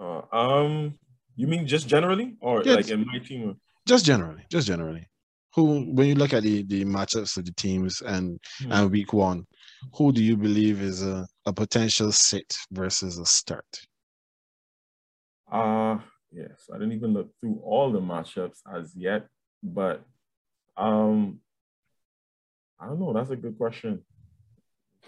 Uh, 0.00 0.22
um, 0.32 0.94
you 1.34 1.48
mean 1.48 1.66
just 1.66 1.88
generally, 1.88 2.36
or 2.40 2.62
yeah, 2.64 2.74
like 2.74 2.90
in 2.90 3.04
my 3.06 3.18
team? 3.18 3.56
Just 3.86 4.04
generally, 4.04 4.44
just 4.50 4.66
generally. 4.66 5.08
Who, 5.54 5.84
when 5.92 6.08
you 6.08 6.14
look 6.16 6.32
at 6.32 6.42
the 6.42 6.64
the 6.64 6.84
matchups 6.84 7.36
of 7.36 7.44
the 7.44 7.52
teams 7.52 8.00
and 8.00 8.40
hmm. 8.58 8.72
and 8.72 8.90
week 8.90 9.12
one, 9.12 9.46
who 9.94 10.12
do 10.12 10.22
you 10.22 10.36
believe 10.36 10.80
is 10.80 11.02
a, 11.02 11.26
a 11.46 11.52
potential 11.52 12.10
sit 12.10 12.56
versus 12.72 13.18
a 13.18 13.26
start? 13.26 13.64
Uh 15.50 15.98
yes, 16.32 16.68
I 16.72 16.78
didn't 16.78 16.92
even 16.92 17.12
look 17.12 17.30
through 17.38 17.60
all 17.62 17.92
the 17.92 18.00
matchups 18.00 18.58
as 18.74 18.94
yet, 18.96 19.28
but 19.62 20.02
um 20.76 21.40
I 22.80 22.86
don't 22.86 23.00
know. 23.00 23.12
That's 23.12 23.30
a 23.30 23.36
good 23.36 23.56
question. 23.56 24.02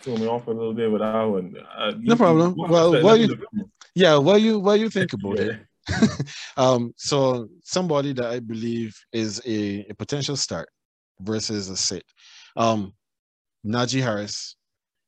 Threw 0.02 0.16
me 0.16 0.26
off 0.26 0.46
a 0.46 0.50
little 0.50 0.74
bit 0.74 0.90
with 0.90 1.00
that 1.00 1.22
one. 1.22 1.56
Uh, 1.76 1.92
no 1.98 2.16
problem. 2.16 2.54
Well, 2.56 3.02
what 3.02 3.18
you, 3.18 3.36
yeah, 3.94 4.16
what 4.16 4.40
you 4.40 4.58
what 4.60 4.78
you 4.78 4.90
think 4.90 5.12
about 5.12 5.38
yeah. 5.38 5.44
it? 5.44 5.65
um, 6.56 6.92
so 6.96 7.48
somebody 7.62 8.12
that 8.14 8.26
I 8.26 8.40
believe 8.40 8.96
is 9.12 9.40
a, 9.46 9.86
a 9.88 9.94
potential 9.94 10.36
start 10.36 10.68
versus 11.20 11.68
a 11.68 11.76
sit. 11.76 12.04
Um, 12.56 12.92
Najee 13.64 14.02
Harris 14.02 14.56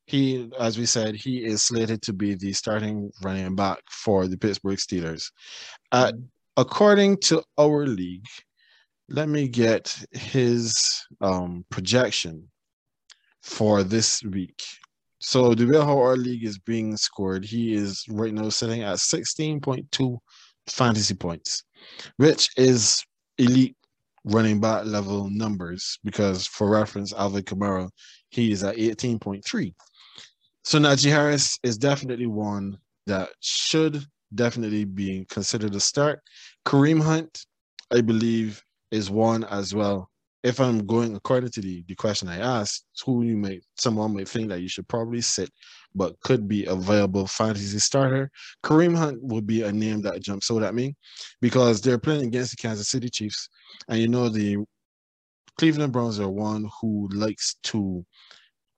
he, 0.08 0.50
as 0.58 0.78
we 0.78 0.86
said, 0.86 1.16
he 1.16 1.44
is 1.44 1.64
slated 1.64 2.00
to 2.02 2.14
be 2.14 2.34
the 2.34 2.54
starting 2.54 3.12
running 3.22 3.54
back 3.54 3.80
for 3.90 4.26
the 4.26 4.38
Pittsburgh 4.38 4.78
Steelers. 4.78 5.30
Uh, 5.92 6.12
according 6.56 7.18
to 7.18 7.42
our 7.58 7.86
league, 7.86 8.24
let 9.10 9.28
me 9.28 9.48
get 9.48 9.94
his 10.12 10.74
um, 11.20 11.62
projection 11.70 12.48
for 13.42 13.82
this 13.82 14.22
week. 14.22 14.64
So 15.18 15.54
the 15.54 15.66
way 15.66 15.76
how 15.76 15.98
our 15.98 16.16
league 16.16 16.44
is 16.44 16.58
being 16.58 16.96
scored, 16.96 17.44
he 17.44 17.74
is 17.74 18.06
right 18.08 18.32
now 18.32 18.48
sitting 18.48 18.84
at 18.84 18.96
16.2 18.96 20.18
fantasy 20.70 21.14
points, 21.14 21.64
which 22.16 22.50
is 22.56 23.02
elite 23.38 23.76
running 24.24 24.60
back 24.60 24.84
level 24.84 25.30
numbers 25.30 25.98
because 26.04 26.46
for 26.46 26.68
reference, 26.68 27.12
Alvin 27.12 27.42
Kamara, 27.42 27.88
he 28.30 28.52
is 28.52 28.62
at 28.62 28.76
18.3. 28.76 29.74
So 30.64 30.78
Najee 30.78 31.10
Harris 31.10 31.58
is 31.62 31.78
definitely 31.78 32.26
one 32.26 32.76
that 33.06 33.30
should 33.40 34.04
definitely 34.34 34.84
be 34.84 35.26
considered 35.30 35.74
a 35.74 35.80
start. 35.80 36.20
Kareem 36.66 37.02
Hunt, 37.02 37.46
I 37.90 38.02
believe, 38.02 38.62
is 38.90 39.10
one 39.10 39.44
as 39.44 39.74
well. 39.74 40.10
If 40.42 40.60
I'm 40.60 40.86
going 40.86 41.16
according 41.16 41.50
to 41.52 41.60
the, 41.60 41.84
the 41.88 41.94
question 41.94 42.28
I 42.28 42.38
asked, 42.38 42.84
who 43.04 43.22
you 43.22 43.36
may 43.36 43.60
someone 43.76 44.14
may 44.14 44.24
think 44.24 44.50
that 44.50 44.60
you 44.60 44.68
should 44.68 44.86
probably 44.88 45.20
sit, 45.20 45.50
but 45.94 46.18
could 46.20 46.48
be 46.48 46.64
a 46.66 46.74
viable 46.74 47.26
fantasy 47.26 47.78
starter. 47.78 48.30
Kareem 48.64 48.96
Hunt 48.96 49.18
would 49.22 49.46
be 49.46 49.62
a 49.62 49.72
name 49.72 50.02
that 50.02 50.22
jumps 50.22 50.50
out 50.50 50.62
at 50.62 50.74
me 50.74 50.94
because 51.40 51.80
they're 51.80 51.98
playing 51.98 52.26
against 52.26 52.52
the 52.52 52.56
Kansas 52.56 52.88
City 52.88 53.08
Chiefs, 53.08 53.48
and 53.88 53.98
you 53.98 54.08
know 54.08 54.28
the 54.28 54.58
Cleveland 55.58 55.92
Browns 55.92 56.20
are 56.20 56.28
one 56.28 56.68
who 56.80 57.08
likes 57.12 57.56
to 57.64 58.04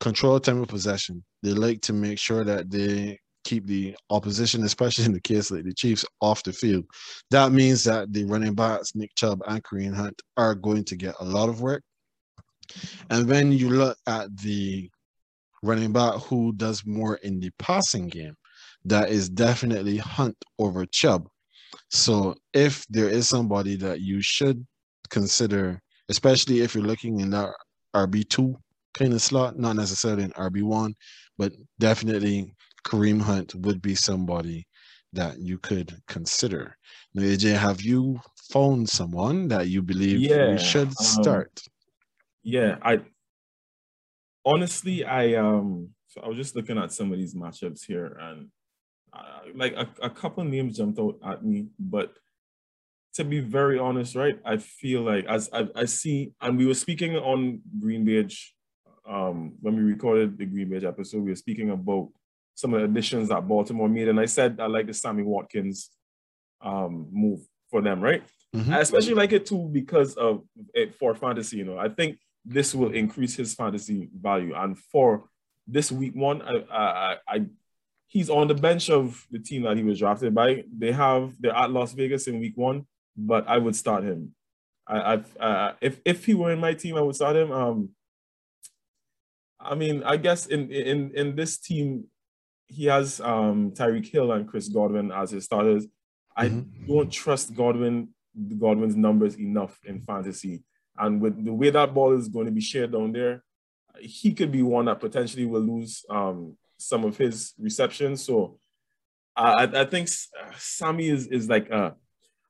control 0.01 0.41
time 0.41 0.63
of 0.63 0.69
possession. 0.69 1.23
They 1.43 1.51
like 1.51 1.83
to 1.83 1.93
make 1.93 2.19
sure 2.19 2.45
that 2.45 2.71
they 2.71 3.19
keep 3.45 3.67
the 3.67 3.97
opposition, 4.09 4.65
especially 4.65 5.05
in 5.05 5.13
the 5.13 5.21
case 5.21 5.51
like 5.51 5.65
the 5.65 5.75
Chiefs, 5.75 6.05
off 6.21 6.43
the 6.43 6.53
field. 6.53 6.85
That 7.31 7.53
means 7.53 7.85
that 7.85 8.13
the 8.13 8.25
running 8.25 8.55
backs, 8.55 8.95
Nick 8.95 9.15
Chubb 9.15 9.43
and 9.47 9.63
Kareem 9.63 9.95
Hunt, 9.95 10.21
are 10.37 10.55
going 10.55 10.85
to 10.85 10.97
get 10.97 11.15
a 11.21 11.25
lot 11.25 11.49
of 11.49 11.61
work. 11.61 11.83
And 13.11 13.29
when 13.29 13.53
you 13.53 13.69
look 13.71 13.99
at 14.07 14.35
the 14.39 14.89
running 15.63 15.93
back 15.93 16.15
who 16.15 16.53
does 16.53 16.85
more 16.87 17.17
in 17.17 17.41
the 17.41 17.51
passing 17.59 18.09
game, 18.09 18.35
that 18.85 19.11
is 19.11 19.29
definitely 19.29 19.99
Hunt 19.99 20.37
over 20.59 20.87
Chubb. 20.87 21.29
So 21.91 22.35
if 22.53 22.87
there 22.89 23.09
is 23.09 23.29
somebody 23.29 23.77
that 23.77 24.01
you 24.01 24.21
should 24.23 24.67
consider, 25.11 25.81
especially 26.09 26.61
if 26.61 26.75
you're 26.75 26.85
looking 26.85 27.21
in 27.21 27.31
that 27.31 27.51
RB2 27.95 28.55
kind 28.95 29.13
of 29.13 29.23
slot, 29.23 29.59
not 29.59 29.77
necessarily 29.77 30.25
an 30.25 30.33
RB1, 30.33 30.95
but 31.39 31.53
definitely 31.79 32.55
Kareem 32.85 33.21
Hunt 33.21 33.55
would 33.55 33.83
be 33.83 33.95
somebody 33.95 34.67
that 35.13 35.39
you 35.39 35.59
could 35.59 35.97
consider. 36.07 36.77
Now, 37.15 37.23
AJ, 37.23 37.57
have 37.59 37.83
you 37.83 38.21
found 38.53 38.89
someone 38.89 39.49
that 39.49 39.69
you 39.69 39.83
believe 39.83 40.21
yeah, 40.21 40.57
should 40.57 40.89
um, 40.89 40.95
start? 40.95 41.61
Um, 41.67 41.73
yeah, 42.43 42.79
I 42.83 43.01
honestly, 44.45 45.05
I 45.05 45.35
um, 45.35 45.91
so 46.09 46.21
I 46.23 46.29
was 46.29 46.37
just 46.37 46.57
looking 46.57 46.79
at 46.79 46.93
some 46.93 47.13
of 47.13 47.19
these 47.19 47.35
matchups 47.35 47.85
here, 47.87 48.19
and 48.21 48.49
uh, 49.13 49.41
like 49.55 49.75
a, 49.75 49.89
a 50.03 50.11
couple 50.11 50.45
names 50.45 50.77
jumped 50.77 50.99
out 50.99 51.19
at 51.25 51.45
me, 51.45 51.69
but 51.79 52.15
to 53.15 53.25
be 53.25 53.41
very 53.41 53.79
honest, 53.79 54.15
right, 54.15 54.39
I 54.45 54.57
feel 54.57 55.03
like 55.03 55.27
as 55.27 55.51
I, 55.53 55.69
I 55.75 55.85
see, 55.85 56.33
and 56.41 56.57
we 56.57 56.67
were 56.67 56.75
speaking 56.75 57.17
on 57.17 57.61
Greenbage 57.83 58.39
um, 59.09 59.55
when 59.61 59.77
we 59.77 59.83
recorded 59.83 60.39
the 60.39 60.47
Greenbage 60.47 60.85
episode, 60.85 61.23
we 61.23 61.31
were 61.31 61.37
speaking 61.37 61.71
about 61.71 62.11
some 62.55 62.75
of 62.75 62.81
the 62.81 62.87
additions 62.87 63.29
that 63.31 63.49
Baltimore 63.49 63.89
made, 63.89 64.09
and 64.09 64.21
I 64.21 64.27
said 64.27 64.61
I 64.61 64.67
like 64.67 64.87
the 64.87 64.95
Sammy 64.95 65.23
Watkins 65.23 65.91
um, 66.61 67.09
move 67.11 67.41
for 67.71 67.81
them, 67.81 68.01
right? 68.01 68.23
Mm-hmm. 68.55 68.73
I 68.73 68.81
especially 68.81 69.15
like 69.15 69.33
it 69.33 69.47
too 69.47 69.69
because 69.73 70.15
of 70.15 70.43
it 70.75 70.95
for 70.95 71.15
fantasy. 71.15 71.59
You 71.59 71.65
know, 71.65 71.79
I 71.79 71.89
think 71.89 72.19
this 72.45 72.75
will 72.75 72.93
increase 72.93 73.37
his 73.37 73.55
fantasy 73.55 74.09
value, 74.19 74.55
and 74.55 74.79
for 74.79 75.29
this 75.67 75.93
week 75.93 76.15
one, 76.15 76.43
I, 76.43 76.65
I, 76.73 77.17
I 77.29 77.47
he's 78.07 78.29
on 78.29 78.49
the 78.49 78.55
bench 78.55 78.91
of 78.91 79.25
the 79.31 79.39
team 79.39 79.63
that 79.63 79.77
he 79.77 79.85
was 79.85 79.99
drafted 79.99 80.35
by. 80.35 80.65
They 80.77 80.93
have 80.93 81.35
they're 81.41 81.57
at 81.57 81.71
Las 81.71 81.93
Vegas 81.93 82.27
in 82.27 82.41
week 82.41 82.57
one, 82.57 82.87
but 83.17 83.47
I 83.49 83.59
would 83.59 83.77
start 83.77 84.05
him. 84.05 84.35
I, 84.87 85.13
I've 85.13 85.37
uh, 85.39 85.73
if 85.81 86.01
if 86.05 86.25
he 86.25 86.35
were 86.35 86.53
in 86.53 86.61
my 86.61 86.75
team, 86.75 86.97
I 86.97 87.03
would 87.03 87.15
start 87.15 87.37
him. 87.37 87.53
Um, 87.53 87.91
I 89.61 89.75
mean, 89.75 90.03
I 90.03 90.17
guess 90.17 90.47
in 90.47 90.71
in 90.71 91.13
in 91.15 91.37
this 91.37 91.59
team, 91.59 92.05
he 92.67 92.87
has 92.87 93.21
um 93.21 93.73
Tyreek 93.73 94.07
Hill 94.07 94.33
and 94.33 94.49
Chris 94.49 94.69
Godwin 94.69 95.13
as 95.13 95.31
his 95.31 95.45
starters. 95.45 95.87
I 96.37 96.49
mm-hmm. 96.49 96.87
don't 96.87 97.13
trust 97.13 97.55
Godwin 97.55 98.09
Godwin's 98.59 98.97
numbers 98.97 99.37
enough 99.37 99.79
in 99.85 100.01
fantasy, 100.01 100.63
and 101.01 101.21
with 101.21 101.45
the 101.45 101.53
way 101.53 101.71
that 101.71 101.95
ball 101.95 102.17
is 102.17 102.29
going 102.29 102.47
to 102.47 102.53
be 102.53 102.61
shared 102.61 102.93
down 102.93 103.13
there, 103.13 103.43
he 104.01 104.33
could 104.33 104.53
be 104.53 104.63
one 104.63 104.87
that 104.87 105.01
potentially 105.01 105.47
will 105.47 105.63
lose 105.63 106.05
um 106.11 106.57
some 106.79 107.05
of 107.05 107.17
his 107.17 107.55
receptions. 107.59 108.25
So 108.25 108.59
I 109.37 109.65
I 109.65 109.85
think 109.85 110.09
Sammy 110.57 111.09
is 111.09 111.27
is 111.27 111.49
like 111.49 111.71
uh 111.71 111.93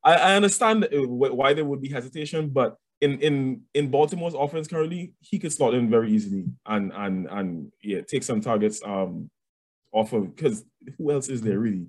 I, 0.02 0.14
I 0.14 0.36
understand 0.36 0.88
why 0.90 1.52
there 1.54 1.64
would 1.64 1.82
be 1.82 1.88
hesitation, 1.88 2.48
but 2.48 2.76
in 3.00 3.20
in 3.20 3.62
in 3.74 3.90
Baltimore's 3.90 4.34
offense 4.34 4.68
currently, 4.68 5.14
he 5.20 5.38
could 5.38 5.52
slot 5.52 5.74
in 5.74 5.90
very 5.90 6.10
easily 6.10 6.46
and 6.66 6.92
and 6.94 7.26
and 7.30 7.72
yeah, 7.82 8.00
take 8.02 8.22
some 8.22 8.40
targets 8.40 8.80
um 8.84 9.30
off 9.92 10.12
of 10.12 10.34
because 10.34 10.64
who 10.98 11.10
else 11.10 11.28
is 11.28 11.42
there 11.42 11.58
really? 11.58 11.86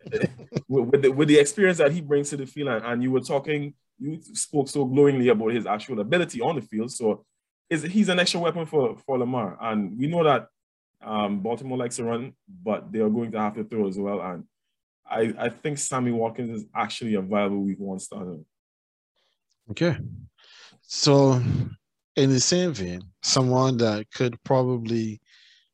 with, 0.68 0.88
with, 0.88 1.02
the, 1.02 1.10
with 1.10 1.28
the 1.28 1.38
experience 1.38 1.78
that 1.78 1.92
he 1.92 2.00
brings 2.00 2.30
to 2.30 2.36
the 2.36 2.46
field, 2.46 2.68
and, 2.68 2.84
and 2.84 3.02
you 3.02 3.10
were 3.10 3.20
talking, 3.20 3.74
you 4.00 4.20
spoke 4.34 4.68
so 4.68 4.84
glowingly 4.84 5.28
about 5.28 5.52
his 5.52 5.66
actual 5.66 6.00
ability 6.00 6.40
on 6.40 6.56
the 6.56 6.62
field. 6.62 6.90
So 6.90 7.24
is 7.68 7.82
he's 7.82 8.08
an 8.08 8.18
extra 8.18 8.40
weapon 8.40 8.66
for 8.66 8.96
for 9.06 9.18
Lamar, 9.18 9.56
and 9.60 9.98
we 9.98 10.06
know 10.06 10.24
that 10.24 10.48
um, 11.02 11.40
Baltimore 11.40 11.78
likes 11.78 11.96
to 11.96 12.04
run, 12.04 12.32
but 12.62 12.92
they 12.92 13.00
are 13.00 13.10
going 13.10 13.32
to 13.32 13.40
have 13.40 13.54
to 13.54 13.64
throw 13.64 13.88
as 13.88 13.98
well. 13.98 14.20
And 14.20 14.44
I, 15.08 15.34
I 15.38 15.48
think 15.48 15.78
Sammy 15.78 16.12
Watkins 16.12 16.50
is 16.50 16.66
actually 16.74 17.14
a 17.14 17.20
viable 17.20 17.62
week 17.62 17.78
one 17.78 17.98
starter. 17.98 18.38
Okay. 19.70 19.96
So, 20.82 21.40
in 22.16 22.30
the 22.30 22.40
same 22.40 22.72
vein, 22.72 23.02
someone 23.22 23.76
that 23.78 24.06
could 24.12 24.42
probably, 24.44 25.20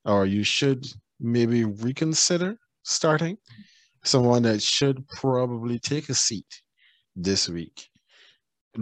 or 0.04 0.26
you 0.26 0.44
should 0.44 0.86
maybe 1.18 1.64
reconsider 1.64 2.58
starting, 2.82 3.38
someone 4.04 4.42
that 4.42 4.62
should 4.62 5.06
probably 5.08 5.78
take 5.78 6.08
a 6.08 6.14
seat 6.14 6.46
this 7.14 7.48
week, 7.48 7.88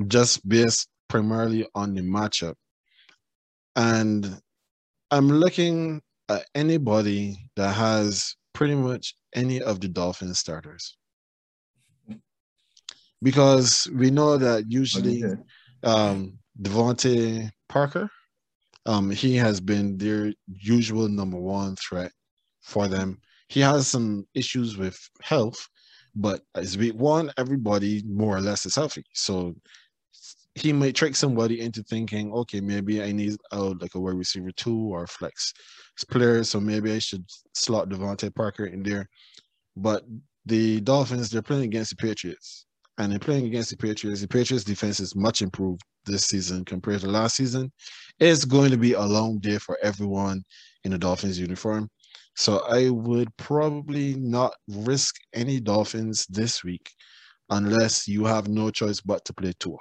just 0.09 0.47
based 0.49 0.89
primarily 1.09 1.67
on 1.75 1.95
the 1.95 2.03
matchup. 2.03 2.55
And 3.77 4.41
I'm 5.11 5.29
looking 5.29 6.03
at 6.29 6.47
anybody 6.55 7.37
that 7.57 7.73
has 7.73 8.35
pretty 8.53 8.75
much 8.75 9.15
any 9.35 9.61
of 9.61 9.81
the 9.81 9.89
Dolphins 9.89 10.39
starters. 10.39 10.97
Because 13.23 13.89
we 13.95 14.11
know 14.11 14.37
that 14.37 14.65
usually 14.69 15.25
um, 15.83 16.39
DeVante 16.61 17.51
Parker, 17.69 18.11
um, 18.87 19.11
he 19.11 19.37
has 19.37 19.61
been 19.61 19.97
their 19.97 20.33
usual 20.47 21.09
number 21.09 21.39
one 21.39 21.77
threat 21.77 22.13
for 22.61 22.87
them. 22.87 23.21
He 23.49 23.61
has 23.61 23.87
some 23.87 24.27
issues 24.35 24.77
with 24.77 24.99
health, 25.23 25.67
but 26.15 26.43
as 26.55 26.77
week 26.77 26.95
one, 26.95 27.33
everybody 27.39 28.03
more 28.07 28.37
or 28.37 28.41
less 28.41 28.67
is 28.67 28.75
healthy. 28.75 29.05
So 29.15 29.55
he 30.55 30.73
might 30.73 30.95
trick 30.95 31.17
somebody 31.17 31.61
into 31.61 31.83
thinking, 31.83 32.33
okay, 32.33 32.61
maybe 32.61 33.03
I 33.03 33.13
need 33.13 33.37
like 33.53 33.95
a 33.95 34.01
wide 34.01 34.15
receiver 34.15 34.53
two 34.53 34.95
or 34.95 35.07
flex 35.07 35.53
player, 36.11 36.45
so 36.45 36.61
maybe 36.61 36.93
I 36.93 36.99
should 36.99 37.25
slot 37.55 37.89
DeVante 37.89 38.35
Parker 38.35 38.67
in 38.67 38.83
there. 38.83 39.09
But 39.77 40.05
the 40.47 40.81
Dolphins, 40.81 41.31
they're 41.31 41.43
playing 41.43 41.65
against 41.65 41.91
the 41.91 41.97
Patriots. 41.97 42.67
And 42.99 43.13
in 43.13 43.19
playing 43.19 43.47
against 43.47 43.71
the 43.71 43.77
Patriots, 43.77 44.21
the 44.21 44.29
Patriots 44.29 44.65
defense 44.65 45.01
is 45.01 45.17
much 45.17 45.43
improved 45.43 45.83
this 46.07 46.27
season 46.27 46.65
compared 46.65 47.01
to 47.01 47.09
last 47.09 47.37
season. 47.37 47.73
It's 48.21 48.45
going 48.45 48.71
to 48.71 48.77
be 48.77 48.93
a 48.93 49.03
long 49.03 49.41
day 49.41 49.59
for 49.59 49.77
everyone 49.83 50.45
in 50.85 50.93
the 50.93 50.99
Dolphins 50.99 51.41
uniform. 51.41 51.91
So 52.37 52.59
I 52.69 52.91
would 52.91 53.37
probably 53.37 54.15
not 54.15 54.55
risk 54.69 55.17
any 55.33 55.59
Dolphins 55.59 56.27
this 56.27 56.63
week 56.63 56.91
unless 57.51 58.07
you 58.07 58.25
have 58.25 58.47
no 58.47 58.71
choice 58.71 59.01
but 59.01 59.25
to 59.25 59.35
play 59.35 59.53
Tua. 59.59 59.79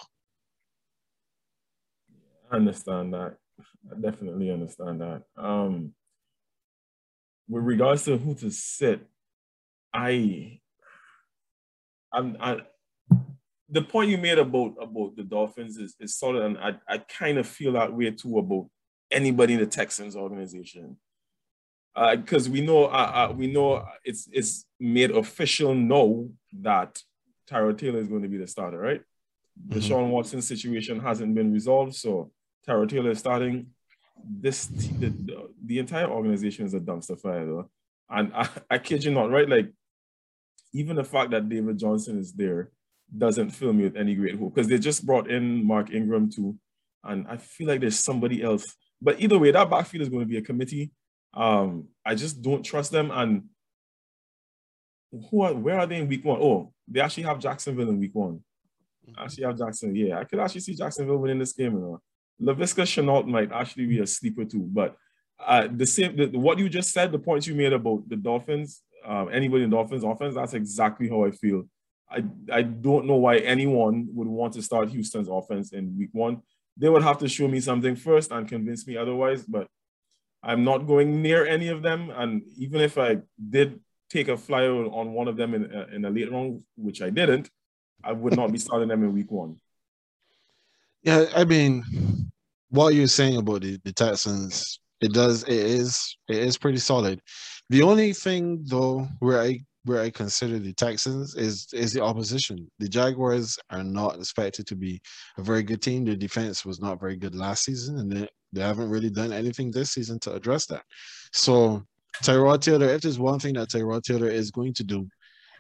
I 2.54 2.58
understand 2.58 3.13
that. 3.16 3.36
I 3.92 4.00
definitely 4.00 4.52
understand 4.52 5.02
that. 5.02 5.24
Um, 5.36 5.94
with 7.50 7.63
regards 7.63 8.06
to 8.06 8.16
who 8.16 8.36
to 8.36 8.52
sit, 8.52 9.02
I, 9.92 10.60
I'm, 12.12 12.38
I, 12.39 12.58
the 13.70 13.82
point 13.82 14.12
you 14.12 14.20
made 14.20 14.38
about 14.38 14.76
about 14.80 15.16
the 15.16 15.24
Dolphins 15.24 15.78
is, 15.78 15.96
is 16.00 16.16
solid, 16.16 16.44
and 16.44 16.58
I, 16.60 16.76
I 16.88 17.00
kind 17.00 17.39
of 17.39 17.48
feel 17.48 17.72
that 17.74 17.92
way 17.92 18.12
too 18.12 18.38
about 18.38 18.70
anybody 19.12 19.56
in 19.56 19.60
the 19.60 19.66
Texans 19.66 20.16
organization, 20.16 20.98
because 21.96 22.48
uh, 22.48 22.52
we 22.52 22.62
know 22.62 22.86
uh, 22.86 23.30
uh, 23.30 23.34
we 23.36 23.52
know 23.52 23.84
it's 24.06 24.30
it's 24.32 24.66
made 24.80 25.10
official 25.10 25.74
now 25.74 26.28
that 26.62 27.02
Tyrod 27.50 27.80
Taylor 27.80 28.00
is 28.00 28.08
going 28.08 28.22
to 28.22 28.30
be 28.30 28.38
the 28.38 28.48
starter, 28.48 28.78
right? 28.78 29.02
The 29.70 29.76
mm-hmm. 29.76 29.88
Sean 29.88 30.10
Watson 30.12 30.42
situation 30.42 31.00
hasn't 31.00 31.34
been 31.34 31.52
resolved, 31.52 31.96
so 31.96 32.32
Tyrod 32.67 32.89
Taylor 32.89 33.12
is 33.12 33.19
starting. 33.19 33.67
This 34.26 34.67
the, 34.67 35.13
the, 35.65 35.80
entire 35.80 36.08
organization 36.08 36.65
is 36.65 36.73
a 36.73 36.80
dumpster 36.80 37.19
fire, 37.19 37.45
though. 37.45 37.69
And 38.10 38.32
I, 38.34 38.47
I 38.69 38.78
kid 38.78 39.04
you 39.04 39.12
not, 39.12 39.32
right? 39.32 39.49
Like 39.49 39.71
even 40.73 40.95
the 40.95 41.04
fact 41.04 41.32
that 41.32 41.49
David 41.49 41.78
Johnson 41.78 42.19
is 42.19 42.34
there 42.34 42.71
doesn't 43.15 43.52
fill 43.52 43.73
me 43.73 43.84
with 43.84 43.95
any 43.95 44.15
great 44.15 44.39
hope 44.39 44.56
because 44.56 44.67
they 44.67 44.80
just 44.80 45.06
brought 45.06 45.30
in 45.30 45.65
Mark 45.65 45.91
Ingram 45.91 46.30
too, 46.30 46.58
and 47.04 47.28
I 47.28 47.38
feel 47.38 47.67
like 47.67 47.82
there's 47.82 47.99
somebody 47.99 48.41
else. 48.41 48.76
But 49.02 49.19
either 49.19 49.38
way, 49.38 49.52
that 49.52 49.69
backfield 49.69 50.04
is 50.04 50.10
going 50.10 50.23
to 50.23 50.30
be 50.30 50.38
a 50.38 50.41
committee. 50.41 50.91
Um, 51.34 51.89
I 52.06 52.15
just 52.15 52.41
don't 52.41 52.63
trust 52.63 52.91
them. 52.91 53.12
And 53.12 53.43
who 55.30 55.41
are 55.41 55.54
where 55.54 55.80
are 55.80 55.88
they 55.88 55.97
in 55.97 56.08
week 56.08 56.23
one? 56.23 56.39
Oh, 56.41 56.71
they 56.88 57.02
actually 57.02 57.23
have 57.23 57.39
Jacksonville 57.39 57.89
in 57.89 57.99
week 57.99 58.13
one. 58.15 58.41
Actually 59.17 59.45
have 59.45 59.58
Jacksonville. 59.58 60.08
Yeah, 60.08 60.19
I 60.19 60.23
could 60.23 60.39
actually 60.39 60.62
see 60.62 60.76
Jacksonville 60.76 61.17
winning 61.17 61.39
this 61.39 61.54
game. 61.54 61.73
You 61.73 61.80
know? 61.80 62.02
Laviska 62.41 62.84
Shenault 62.84 63.28
might 63.28 63.52
actually 63.52 63.86
be 63.86 64.00
a 64.00 64.08
sleeper 64.08 64.46
too. 64.46 64.67
But 64.72 64.98
uh, 65.39 65.67
the 65.72 65.86
same, 65.86 66.15
the, 66.15 66.28
what 66.28 66.60
you 66.60 66.69
just 66.69 66.91
said, 66.91 67.12
the 67.12 67.19
points 67.19 67.48
you 67.48 67.56
made 67.56 67.74
about 67.74 68.08
the 68.08 68.15
Dolphins, 68.15 68.82
um, 69.06 69.30
anybody 69.32 69.63
in 69.63 69.69
Dolphins 69.69 70.04
offense, 70.04 70.36
that's 70.36 70.54
exactly 70.54 71.10
how 71.10 71.26
I 71.26 71.32
feel. 71.32 71.63
I, 72.10 72.24
I 72.52 72.62
don't 72.62 73.06
know 73.06 73.15
why 73.15 73.38
anyone 73.38 74.08
would 74.13 74.28
want 74.28 74.54
to 74.54 74.62
start 74.62 74.89
Houston's 74.89 75.28
offense 75.30 75.74
in 75.74 75.98
week 75.98 76.10
one. 76.12 76.41
They 76.78 76.89
would 76.89 77.04
have 77.04 77.17
to 77.19 77.28
show 77.28 77.48
me 77.48 77.60
something 77.60 77.96
first 77.96 78.32
and 78.32 78.48
convince 78.48 78.88
me 78.88 78.98
otherwise, 78.98 79.43
but 79.43 79.67
I'm 80.41 80.63
not 80.63 80.88
going 80.88 81.22
near 81.22 81.46
any 81.46 81.69
of 81.69 81.82
them. 81.82 82.10
And 82.10 82.43
even 82.58 82.82
if 82.82 82.98
I 82.98 83.19
did 83.50 83.80
take 84.10 84.28
a 84.28 84.38
flyer 84.38 84.74
on 84.74 85.13
one 85.13 85.28
of 85.28 85.38
them 85.38 85.54
in, 85.54 85.74
uh, 85.74 85.88
in 85.93 86.06
a 86.06 86.10
late 86.10 86.32
round, 86.32 86.63
which 86.76 87.02
I 87.02 87.10
didn't, 87.10 87.50
I 88.04 88.12
would 88.12 88.36
not 88.36 88.52
be 88.52 88.60
starting 88.60 88.89
them 88.89 89.04
in 89.04 89.13
week 89.13 89.32
one. 89.32 89.58
Yeah, 91.04 91.26
I 91.36 91.44
mean, 91.44 91.84
what 92.70 92.94
you're 92.94 93.08
saying 93.08 93.38
about 93.38 93.62
the, 93.62 93.78
the 93.84 93.92
Texans, 93.92 94.80
it 95.02 95.13
does, 95.13 95.44
it 95.44 95.52
is, 95.52 96.18
it 96.30 96.38
is 96.38 96.58
pretty 96.58 96.78
solid. 96.78 97.20
The 97.70 97.82
only 97.82 98.13
thing 98.13 98.63
though, 98.66 99.08
where 99.20 99.42
I 99.42 99.60
where 99.86 100.02
I 100.02 100.10
consider 100.10 100.60
the 100.60 100.74
Texans 100.74 101.36
is 101.36 101.68
is 101.74 101.92
the 101.92 102.02
opposition. 102.02 102.70
The 102.80 102.88
Jaguars 102.88 103.58
are 103.70 103.84
not 103.84 104.16
expected 104.16 104.66
to 104.68 104.76
be 104.76 105.02
a 105.38 105.42
very 105.42 105.63
good 105.63 105.82
team. 105.82 106.06
Their 106.06 106.16
defense 106.16 106.66
was 106.66 106.80
not 106.80 107.02
very 107.02 107.18
good 107.18 107.36
last 107.36 107.66
season, 107.66 107.98
and 108.00 108.12
they, 108.12 108.28
they 108.54 108.62
haven't 108.62 108.89
really 108.89 109.10
done 109.10 109.34
anything 109.34 109.72
this 109.72 109.92
season 109.92 110.20
to 110.20 110.34
address 110.34 110.66
that. 110.68 110.84
So 111.34 111.84
Tyrod 112.24 112.62
Taylor, 112.62 112.88
if 112.88 113.02
there's 113.02 113.20
one 113.20 113.39
thing 113.39 113.56
that 113.56 113.70
Tyrod 113.70 114.04
Taylor 114.04 114.30
is 114.30 114.52
going 114.52 114.74
to 114.76 114.84
do, 114.84 115.08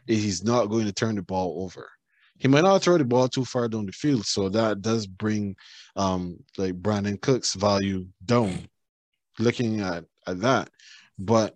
he's 0.07 0.43
not 0.43 0.67
going 0.67 0.85
to 0.85 0.93
turn 0.93 1.15
the 1.15 1.23
ball 1.23 1.63
over 1.63 1.89
he 2.43 2.49
might 2.49 2.65
not 2.65 2.83
throw 2.83 2.97
the 2.97 3.05
ball 3.05 3.29
too 3.29 3.45
far 3.45 3.69
down 3.69 3.85
the 3.85 3.93
field, 3.93 4.25
so 4.25 4.49
that 4.49 4.81
does 4.81 5.07
bring 5.07 5.55
um 5.95 6.37
like 6.57 6.73
Brandin 6.73 7.19
Cooks' 7.21 7.53
value 7.53 8.05
down. 8.25 8.67
Looking 9.39 9.79
at 9.79 10.03
at 10.27 10.41
that, 10.41 10.69
but 11.17 11.55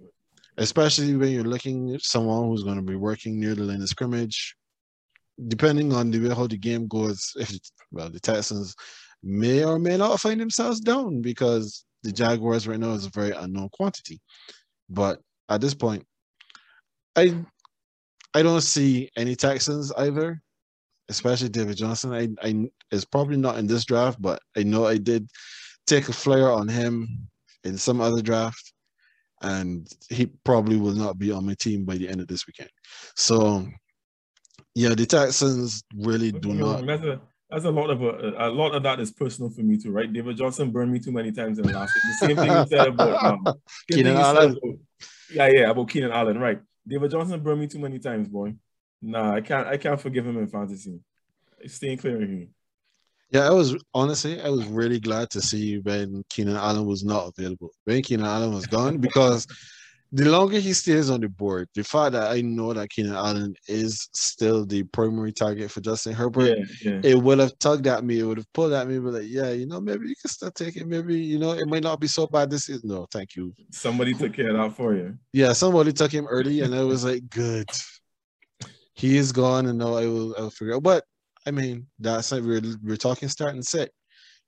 especially 0.58 1.14
when 1.18 1.32
you're 1.32 1.44
looking 1.44 1.94
at 1.94 2.02
someone 2.04 2.48
who's 2.48 2.64
going 2.64 2.78
to 2.78 2.82
be 2.82 2.96
working 2.96 3.38
near 3.38 3.54
the 3.54 3.64
line 3.64 3.82
of 3.82 3.90
scrimmage, 3.90 4.56
depending 5.50 5.92
on 5.94 6.10
the 6.10 6.20
way 6.20 6.34
how 6.34 6.48
the 6.48 6.58
game 6.58 6.88
goes, 6.88 7.34
if 7.36 7.52
well 7.92 8.10
the 8.10 8.22
Texans 8.22 8.74
may 9.22 9.66
or 9.66 9.80
may 9.80 9.98
not 9.98 10.22
find 10.22 10.40
themselves 10.40 10.80
down 10.80 11.22
because 11.22 11.84
the 12.04 12.14
Jaguars 12.14 12.66
right 12.66 12.80
now 12.80 12.94
is 12.94 13.06
a 13.06 13.10
very 13.10 13.32
unknown 13.32 13.68
quantity. 13.74 14.22
But 14.90 15.20
at 15.50 15.60
this 15.60 15.74
point, 15.74 16.06
I 17.18 17.36
I 18.34 18.42
don't 18.42 18.62
see 18.62 19.10
any 19.18 19.36
Texans 19.36 19.92
either 19.92 20.42
especially 21.10 21.50
David 21.50 21.78
Johnson. 21.78 22.14
I, 22.14 22.30
I 22.48 22.70
is 22.92 23.06
probably 23.06 23.38
not 23.38 23.58
in 23.58 23.68
this 23.68 23.86
draft, 23.86 24.22
but 24.22 24.42
I 24.56 24.64
know 24.64 24.86
I 24.86 24.98
did 24.98 25.30
take 25.86 26.10
a 26.10 26.14
flyer 26.14 26.52
on 26.52 26.68
him 26.68 27.28
in 27.64 27.78
some 27.78 28.02
other 28.02 28.22
draft. 28.22 28.74
and 29.42 29.88
he 30.10 30.26
probably 30.44 30.78
will 30.78 30.94
not 30.94 31.18
be 31.18 31.32
on 31.32 31.46
my 31.46 31.54
team 31.54 31.86
by 31.86 31.96
the 31.96 32.10
end 32.10 32.22
of 32.22 32.28
this 32.28 32.48
weekend. 32.48 32.70
So, 33.16 33.68
yeah, 34.76 34.96
the 34.96 35.06
Texans 35.06 35.84
really 35.96 36.32
do 36.32 36.54
not. 36.54 36.86
That's 36.86 37.04
a, 37.04 37.22
that's 37.50 37.66
a 37.66 37.72
lot 37.72 37.90
of 37.90 38.02
a, 38.02 38.34
a 38.38 38.50
lot 38.50 38.76
of 38.76 38.84
that 38.84 39.00
is 39.00 39.12
personal 39.12 39.50
for 39.50 39.62
me 39.62 39.78
too, 39.78 39.92
right? 39.92 40.12
David 40.12 40.38
Johnson 40.38 40.72
burned 40.72 40.92
me 40.92 41.00
too 41.00 41.12
many 41.12 41.32
times 41.32 41.60
in 41.60 41.68
the 41.68 41.74
last. 41.74 41.94
The 41.94 42.28
same 42.28 42.36
thing 42.36 42.52
you 42.52 42.66
said 42.68 42.88
about 42.88 43.24
um, 43.24 43.46
Keenan 43.92 44.18
Allen. 44.18 44.52
About, 44.52 44.80
yeah, 45.32 45.48
yeah, 45.48 45.70
about 45.70 45.90
Keenan 45.90 46.12
Allen, 46.12 46.38
right? 46.40 46.60
David 46.88 47.12
Johnson 47.12 47.40
burned 47.40 47.62
me 47.62 47.68
too 47.68 47.80
many 47.80 48.00
times, 48.00 48.28
boy. 48.28 48.56
Nah, 49.02 49.36
I 49.36 49.42
can't. 49.42 49.68
I 49.68 49.78
can't 49.78 50.00
forgive 50.00 50.26
him 50.26 50.38
in 50.38 50.48
fantasy. 50.48 51.00
It's 51.60 51.76
Staying 51.76 51.98
clear 51.98 52.16
of 52.16 52.30
him. 52.30 52.50
Yeah, 53.32 53.48
I 53.48 53.52
was 53.52 53.76
honestly, 53.94 54.42
I 54.42 54.50
was 54.50 54.66
really 54.66 55.00
glad 55.00 55.30
to 55.32 55.42
see 55.42 55.80
when 55.80 56.24
Keenan 56.30 56.56
Allen 56.56 56.86
was 56.86 57.04
not 57.04 57.34
available. 57.38 57.72
When 57.84 58.02
Keenan 58.02 58.26
Allen 58.26 58.54
was 58.54 58.68
gone, 58.68 58.98
because 59.00 59.46
the 60.14 60.30
longer 60.30 60.60
he 60.60 60.72
stays 60.72 61.10
on 61.10 61.20
the 61.20 61.28
board, 61.28 61.68
the 61.76 61.84
fact 61.84 62.14
that 62.14 62.32
I 62.32 62.40
know 62.40 62.72
that 62.74 62.90
Keenan 62.90 63.16
Allen 63.16 63.54
is 63.68 64.08
still 64.14 64.66
the 64.66 64.84
primary 64.84 65.34
target 65.34 65.70
for 65.70 65.82
Justin 65.82 66.14
Herbert, 66.14 66.58
yeah, 66.58 66.92
yeah. 66.94 67.02
it 67.04 67.16
would 67.16 67.40
have 67.40 67.60
tugged 67.60 67.88
at 67.88 68.06
me. 68.06 68.20
It 68.20 68.24
would 68.24 68.38
have 68.38 68.54
pulled 68.54 68.72
at 68.72 68.88
me, 68.88 69.00
but 69.00 69.16
like, 69.16 69.28
yeah, 69.28 69.52
you 69.52 69.66
know, 69.66 69.82
maybe 69.82 70.08
you 70.08 70.16
can 70.16 70.30
still 70.30 70.52
take 70.52 70.78
it. 70.78 70.88
Maybe 70.88 71.20
you 71.20 71.38
know, 71.38 71.52
it 71.52 71.68
might 71.68 71.84
not 71.84 72.00
be 72.00 72.08
so 72.08 72.28
bad 72.28 72.50
this 72.50 72.66
season. 72.66 72.90
No, 72.90 73.08
thank 73.12 73.36
you. 73.36 73.54
Somebody 73.72 74.14
took 74.14 74.34
care 74.34 74.52
of 74.52 74.58
that 74.58 74.78
for 74.78 74.94
you. 74.96 75.18
Yeah, 75.34 75.52
somebody 75.52 75.92
took 75.92 76.12
him 76.12 76.28
early, 76.28 76.62
and 76.62 76.74
I 76.74 76.84
was 76.84 77.04
like, 77.04 77.30
good. 77.30 77.68
He 78.98 79.16
is 79.16 79.32
gone, 79.32 79.68
and 79.68 79.78
now 79.78 79.94
I 79.94 80.08
will. 80.08 80.36
I 80.38 80.42
will 80.42 80.50
figure 80.50 80.76
out. 80.76 80.84
But 80.84 81.04
I 81.46 81.52
mean, 81.52 81.86
that's 82.00 82.32
like 82.32 82.42
we're 82.42 82.62
we're 82.84 82.98
talking 82.98 83.30
starting 83.30 83.62
set. 83.62 83.92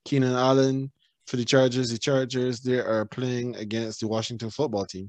Keenan 0.04 0.34
Allen 0.34 0.90
for 1.28 1.36
the 1.36 1.44
Chargers. 1.44 1.90
The 1.90 1.98
Chargers 1.98 2.60
they 2.60 2.80
are 2.80 3.04
playing 3.04 3.54
against 3.56 4.00
the 4.00 4.08
Washington 4.08 4.50
football 4.50 4.84
team. 4.84 5.08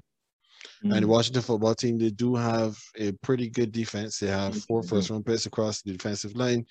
Mm-hmm. 0.84 0.91
And 0.93 1.04
the 1.04 1.08
Washington 1.08 1.41
football 1.41 1.73
team, 1.73 1.97
they 1.97 2.12
do 2.12 2.36
have 2.36 2.77
a 2.99 3.13
pretty 3.23 3.49
good 3.49 3.71
defense. 3.71 4.19
They 4.19 4.27
have 4.27 4.56
four 4.65 4.84
first 4.84 5.10
round 5.10 5.25
picks 5.25 5.47
across 5.47 5.82
the 5.82 5.93
defensive 5.93 6.36
line, 6.36 6.67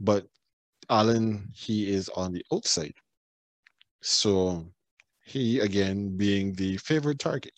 but 0.00 0.26
Allen, 0.88 1.48
he 1.54 1.92
is 1.92 2.08
on 2.08 2.32
the 2.32 2.44
outside. 2.52 2.94
So 4.02 4.66
he 5.24 5.60
again 5.60 6.16
being 6.16 6.54
the 6.54 6.76
favorite 6.78 7.20
target 7.20 7.52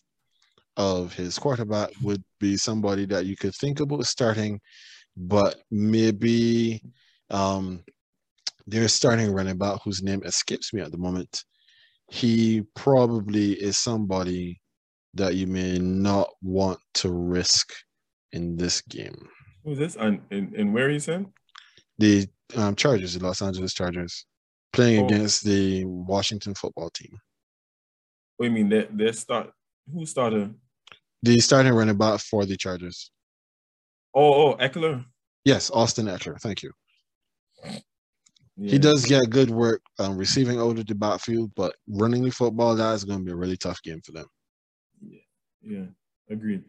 of 0.76 1.12
his 1.12 1.38
quarterback 1.38 1.90
would 2.02 2.22
be 2.40 2.56
somebody 2.56 3.04
that 3.06 3.26
you 3.26 3.36
could 3.36 3.54
think 3.54 3.80
about 3.80 4.04
starting 4.06 4.60
but 5.16 5.56
maybe 5.70 6.82
um, 7.30 7.82
they're 8.66 8.88
starting 8.88 9.32
running 9.32 9.58
back 9.58 9.80
whose 9.84 10.02
name 10.02 10.22
escapes 10.24 10.72
me 10.72 10.80
at 10.80 10.90
the 10.90 10.98
moment. 10.98 11.44
He 12.10 12.62
probably 12.74 13.52
is 13.52 13.78
somebody 13.78 14.60
that 15.14 15.34
you 15.34 15.46
may 15.46 15.78
not 15.78 16.28
want 16.42 16.78
to 16.94 17.12
risk 17.12 17.72
in 18.32 18.56
this 18.56 18.80
game. 18.82 19.28
Who's 19.64 19.78
this? 19.78 19.96
And, 19.96 20.20
and, 20.30 20.54
and 20.54 20.74
where 20.74 20.90
is 20.90 21.06
he? 21.06 21.26
The 21.98 22.26
um, 22.56 22.74
Chargers, 22.74 23.14
the 23.14 23.24
Los 23.24 23.42
Angeles 23.42 23.74
Chargers, 23.74 24.26
playing 24.72 25.02
oh. 25.02 25.06
against 25.06 25.44
the 25.44 25.84
Washington 25.84 26.54
football 26.54 26.90
team. 26.90 27.18
What 28.36 28.46
do 28.46 28.52
you 28.52 28.64
mean? 28.64 28.68
They 28.68 28.88
they 28.90 29.12
start 29.12 29.52
who 29.92 30.04
started? 30.06 30.54
The 31.22 31.38
starting 31.40 31.72
running 31.72 31.96
back 31.96 32.20
for 32.20 32.44
the 32.44 32.56
Chargers. 32.56 33.10
Oh, 34.14 34.52
oh, 34.52 34.56
Ekeler. 34.56 35.04
Yes, 35.44 35.70
Austin 35.70 36.06
Ekeler. 36.06 36.40
Thank 36.40 36.62
you. 36.62 36.72
Yeah. 38.56 38.70
He 38.70 38.78
does 38.78 39.06
get 39.06 39.30
good 39.30 39.50
work 39.50 39.80
um, 39.98 40.16
receiving 40.16 40.58
out 40.58 40.78
of 40.78 40.86
the 40.86 40.94
backfield, 40.94 41.52
but 41.56 41.74
running 41.88 42.22
the 42.22 42.30
football, 42.30 42.76
that 42.76 42.94
is 42.94 43.04
going 43.04 43.20
to 43.20 43.24
be 43.24 43.32
a 43.32 43.36
really 43.36 43.56
tough 43.56 43.82
game 43.82 44.00
for 44.04 44.12
them. 44.12 44.26
Yeah, 45.00 45.20
yeah, 45.62 45.86
agreed. 46.28 46.62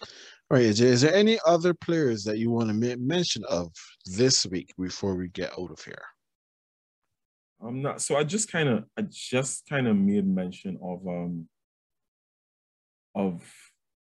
All 0.00 0.56
right, 0.56 0.66
AJ, 0.66 0.80
is 0.80 1.00
there 1.02 1.14
any 1.14 1.38
other 1.44 1.74
players 1.74 2.24
that 2.24 2.38
you 2.38 2.50
want 2.50 2.68
to 2.68 2.74
make 2.74 3.00
mention 3.00 3.44
of 3.48 3.72
this 4.06 4.46
week 4.46 4.72
before 4.78 5.16
we 5.16 5.28
get 5.28 5.52
out 5.58 5.70
of 5.70 5.84
here? 5.84 6.02
I'm 7.60 7.82
not. 7.82 8.00
So 8.00 8.16
I 8.16 8.22
just 8.22 8.50
kind 8.50 8.68
of, 8.68 8.84
I 8.96 9.02
just 9.02 9.68
kind 9.68 9.88
of 9.88 9.96
made 9.96 10.26
mention 10.26 10.78
of 10.80 11.06
um 11.06 11.48
of 13.18 13.42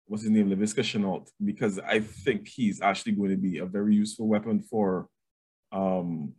what's 0.05 0.23
his 0.23 0.31
name, 0.31 0.49
Laviska 0.49 0.83
Shenault, 0.83 1.29
because 1.43 1.79
I 1.79 1.99
think 2.01 2.47
he's 2.47 2.81
actually 2.81 3.13
going 3.13 3.31
to 3.31 3.37
be 3.37 3.57
a 3.59 3.65
very 3.65 3.95
useful 3.95 4.27
weapon 4.27 4.61
for 4.61 5.07
um 5.71 6.33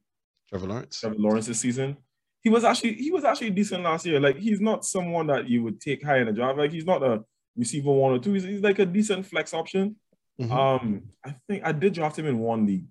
Trevor 0.49 0.67
Lawrence. 0.67 1.01
Trevor 1.01 1.17
Lawrence 1.19 1.47
this 1.47 1.61
season. 1.61 1.97
He 2.43 2.51
was 2.51 2.65
actually 2.65 2.95
he 2.95 3.11
was 3.11 3.25
actually 3.25 3.51
decent 3.51 3.83
last 3.83 4.07
year. 4.07 4.21
Like 4.21 4.39
he's 4.39 4.61
not 4.61 4.85
someone 4.85 5.27
that 5.27 5.49
you 5.49 5.63
would 5.65 5.81
take 5.81 6.05
high 6.05 6.19
in 6.19 6.29
a 6.29 6.33
draft. 6.33 6.59
Like 6.59 6.73
he's 6.73 6.87
not 6.87 7.03
a 7.03 7.25
receiver 7.57 7.91
one 7.91 8.13
or 8.13 8.19
two. 8.19 8.35
He's, 8.35 8.45
he's 8.45 8.63
like 8.63 8.79
a 8.79 8.87
decent 8.87 9.27
flex 9.27 9.53
option. 9.53 9.97
Mm-hmm. 10.41 10.53
Um, 10.53 11.03
I 11.25 11.35
think 11.49 11.65
I 11.65 11.73
did 11.73 11.95
draft 11.95 12.19
him 12.19 12.27
in 12.27 12.39
one 12.39 12.67
league. 12.67 12.87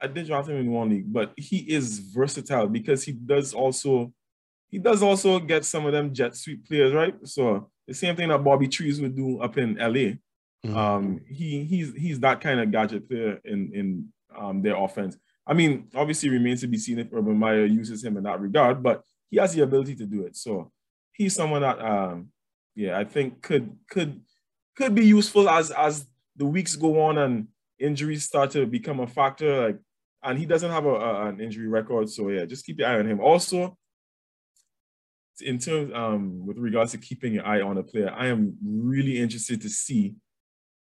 I 0.00 0.06
did 0.08 0.26
draft 0.26 0.48
him 0.48 0.56
in 0.56 0.70
one 0.70 0.90
league, 0.90 1.12
but 1.12 1.32
he 1.36 1.58
is 1.58 2.00
versatile 2.00 2.66
because 2.66 3.04
he 3.04 3.12
does 3.12 3.54
also 3.54 4.12
he 4.72 4.78
does 4.78 5.02
also 5.02 5.38
get 5.38 5.66
some 5.66 5.84
of 5.84 5.92
them 5.92 6.14
jet 6.14 6.34
sweep 6.34 6.66
players, 6.66 6.94
right? 6.94 7.14
So 7.24 7.70
the 7.86 7.92
same 7.92 8.16
thing 8.16 8.30
that 8.30 8.42
Bobby 8.42 8.66
Trees 8.66 9.00
would 9.02 9.14
do 9.14 9.38
up 9.40 9.58
in 9.58 9.76
LA. 9.76 10.16
Mm-hmm. 10.64 10.76
Um, 10.76 11.20
he 11.28 11.64
he's 11.64 11.92
he's 11.94 12.20
that 12.20 12.40
kind 12.40 12.58
of 12.58 12.70
gadget 12.72 13.06
player 13.06 13.38
in 13.44 13.70
in 13.74 14.08
um, 14.36 14.62
their 14.62 14.76
offense. 14.76 15.16
I 15.46 15.52
mean, 15.52 15.88
obviously 15.94 16.30
remains 16.30 16.62
to 16.62 16.68
be 16.68 16.78
seen 16.78 16.98
if 16.98 17.12
Urban 17.12 17.36
Meyer 17.36 17.66
uses 17.66 18.02
him 18.02 18.16
in 18.16 18.22
that 18.22 18.40
regard, 18.40 18.82
but 18.82 19.02
he 19.30 19.36
has 19.36 19.54
the 19.54 19.62
ability 19.62 19.94
to 19.96 20.06
do 20.06 20.24
it. 20.24 20.36
So 20.36 20.72
he's 21.12 21.34
someone 21.34 21.60
that 21.60 21.78
um, 21.78 22.28
yeah, 22.74 22.98
I 22.98 23.04
think 23.04 23.42
could 23.42 23.76
could 23.90 24.22
could 24.74 24.94
be 24.94 25.04
useful 25.04 25.50
as 25.50 25.70
as 25.70 26.06
the 26.36 26.46
weeks 26.46 26.76
go 26.76 27.02
on 27.02 27.18
and 27.18 27.48
injuries 27.78 28.24
start 28.24 28.52
to 28.52 28.64
become 28.64 29.00
a 29.00 29.06
factor. 29.06 29.66
Like, 29.66 29.78
and 30.22 30.38
he 30.38 30.46
doesn't 30.46 30.70
have 30.70 30.86
a, 30.86 30.94
a, 30.94 31.26
an 31.26 31.40
injury 31.40 31.66
record, 31.66 32.08
so 32.08 32.30
yeah, 32.30 32.46
just 32.46 32.64
keep 32.64 32.78
your 32.78 32.88
eye 32.88 33.00
on 33.00 33.06
him. 33.06 33.20
Also, 33.20 33.76
in 35.40 35.58
terms 35.58 35.92
um 35.94 36.46
with 36.46 36.58
regards 36.58 36.92
to 36.92 36.98
keeping 36.98 37.34
your 37.34 37.46
eye 37.46 37.60
on 37.60 37.78
a 37.78 37.82
player, 37.82 38.10
I 38.10 38.28
am 38.28 38.56
really 38.64 39.18
interested 39.18 39.60
to 39.62 39.68
see 39.68 40.14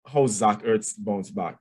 how 0.07 0.27
Zach 0.27 0.63
Ertz 0.63 0.95
bounce 0.99 1.31
back. 1.31 1.57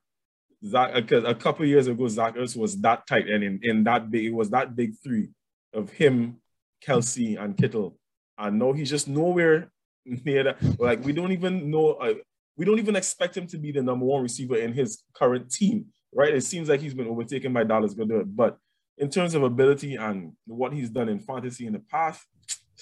Zach, 0.66 0.94
because 0.94 1.24
a 1.26 1.36
couple 1.36 1.66
years 1.66 1.88
ago, 1.88 2.08
Zach 2.08 2.36
Ertz 2.36 2.56
was 2.56 2.80
that 2.82 3.06
tight 3.08 3.30
end 3.30 3.44
in, 3.44 3.60
in 3.64 3.84
that 3.84 4.10
big, 4.10 4.26
it 4.26 4.34
was 4.34 4.50
that 4.52 4.76
big 4.76 4.94
three 5.04 5.30
of 5.74 5.90
him, 5.92 6.38
Kelce, 6.86 7.42
and 7.42 7.58
Kittle. 7.58 7.98
And 8.38 8.60
now 8.60 8.74
he's 8.74 8.90
just 8.90 9.08
nowhere 9.08 9.72
near 10.06 10.44
that. 10.44 10.80
Like 10.80 11.04
we 11.04 11.14
don't 11.14 11.32
even 11.32 11.70
know, 11.70 11.94
uh, 11.94 12.14
we 12.56 12.66
don't 12.66 12.80
even 12.80 12.96
expect 12.96 13.36
him 13.36 13.48
to 13.48 13.58
be 13.58 13.72
the 13.72 13.82
number 13.82 14.06
one 14.06 14.24
receiver 14.24 14.58
in 14.58 14.74
his 14.74 15.04
current 15.14 15.52
team, 15.52 15.86
right? 16.14 16.34
It 16.34 16.44
seems 16.44 16.70
like 16.70 16.82
he's 16.82 16.94
been 16.94 17.08
overtaken 17.08 17.54
by 17.54 17.64
Dallas 17.64 17.94
Goedert. 17.94 18.36
But 18.36 18.58
in 18.98 19.10
terms 19.10 19.36
of 19.36 19.44
ability 19.44 19.96
and 19.96 20.34
what 20.46 20.74
he's 20.74 20.90
done 20.90 21.10
in 21.10 21.20
fantasy 21.20 21.66
in 21.66 21.74
the 21.74 21.80
past, 21.80 22.26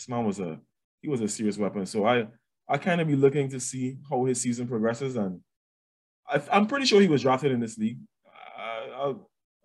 this 0.02 0.10
man 0.10 0.26
was 0.26 0.40
a 0.40 0.60
he 1.02 1.10
was 1.10 1.22
a 1.22 1.28
serious 1.28 1.58
weapon. 1.58 1.86
So 1.86 2.06
I 2.06 2.28
I 2.68 2.78
kind 2.78 3.02
of 3.02 3.08
be 3.08 3.16
looking 3.16 3.50
to 3.50 3.60
see 3.60 3.98
how 4.10 4.26
his 4.26 4.42
season 4.42 4.68
progresses, 4.68 5.16
and 5.16 5.42
I, 6.28 6.42
am 6.52 6.68
pretty 6.68 6.86
sure 6.86 7.02
he 7.02 7.08
was 7.08 7.22
drafted 7.22 7.52
in 7.52 7.60
this 7.60 7.78
league. 7.78 8.00
I, 8.58 9.14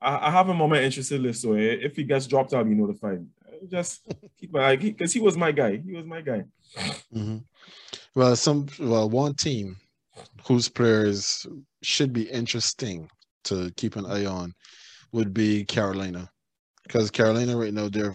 I, 0.02 0.26
I 0.26 0.30
have 0.30 0.48
him 0.48 0.60
on 0.60 0.70
my 0.70 0.82
interested 0.82 1.20
list, 1.20 1.42
so 1.42 1.54
if 1.54 1.96
he 1.96 2.04
gets 2.04 2.26
dropped, 2.26 2.52
I'll 2.52 2.64
be 2.64 2.74
notified. 2.74 3.24
Just 3.70 4.06
keep 4.38 4.52
my 4.52 4.64
eye 4.64 4.76
because 4.76 5.12
he 5.12 5.20
was 5.20 5.36
my 5.36 5.52
guy. 5.52 5.78
He 5.78 5.92
was 5.92 6.04
my 6.04 6.20
guy. 6.20 6.44
Mm-hmm. 7.14 7.38
Well, 8.14 8.36
some 8.36 8.66
well 8.78 9.08
one 9.08 9.34
team 9.34 9.76
whose 10.46 10.68
players 10.68 11.46
should 11.82 12.12
be 12.12 12.24
interesting 12.24 13.08
to 13.44 13.70
keep 13.76 13.96
an 13.96 14.04
eye 14.04 14.26
on 14.26 14.52
would 15.12 15.32
be 15.32 15.64
Carolina, 15.64 16.28
because 16.82 17.10
Carolina 17.10 17.56
right 17.56 17.72
now 17.72 17.88
they're 17.88 18.14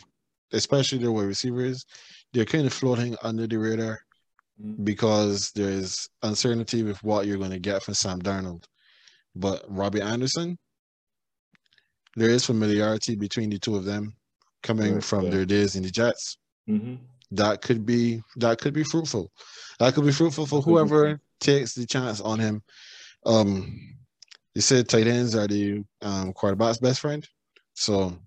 especially 0.54 0.98
their 1.00 1.12
wide 1.12 1.26
receivers, 1.26 1.86
they're 2.34 2.46
kind 2.46 2.66
of 2.66 2.74
floating 2.74 3.16
under 3.24 3.48
the 3.48 3.58
radar 3.58 4.00
mm-hmm. 4.62 4.84
because 4.84 5.52
there's 5.52 6.10
uncertainty 6.24 6.84
with 6.84 7.02
what 7.04 7.26
you're 7.26 7.38
going 7.38 7.52
to 7.52 7.60
get 7.60 7.84
from 7.84 7.94
Sam 7.94 8.22
Darnold. 8.22 8.64
But 9.36 9.64
Robbie 9.68 10.02
Anderson, 10.02 10.58
there 12.16 12.30
is 12.30 12.46
familiarity 12.46 13.16
between 13.16 13.50
the 13.50 13.60
two 13.60 13.76
of 13.76 13.86
them 13.86 14.16
coming 14.64 15.02
from 15.02 15.30
their 15.30 15.46
days 15.46 15.76
in 15.76 15.84
the 15.84 15.90
Jets. 15.90 16.38
Mm-hmm. 16.70 16.96
That 17.32 17.62
could 17.62 17.86
be 17.86 18.22
that 18.38 18.60
could 18.60 18.74
be 18.74 18.84
fruitful. 18.84 19.32
That 19.80 19.94
could 19.94 20.06
be 20.06 20.12
fruitful 20.12 20.46
for 20.46 20.62
whoever 20.62 21.20
takes 21.40 21.74
the 21.74 21.86
chance 21.86 22.20
on 22.20 22.40
him. 22.40 22.62
Um, 23.26 23.96
you 24.54 24.62
said 24.62 24.90
tight 24.90 25.08
ends 25.08 25.36
are 25.36 25.48
the 25.48 25.84
um, 26.02 26.34
quarterback's 26.34 26.80
best 26.80 27.00
friend, 27.00 27.26
so 27.74 28.18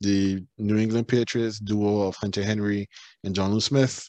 the 0.00 0.42
New 0.58 0.78
England 0.78 1.08
Patriots 1.08 1.58
duo 1.58 2.02
of 2.02 2.16
Hunter 2.16 2.42
Henry 2.42 2.88
and 3.24 3.34
Jonnu 3.34 3.60
Smith. 3.60 4.08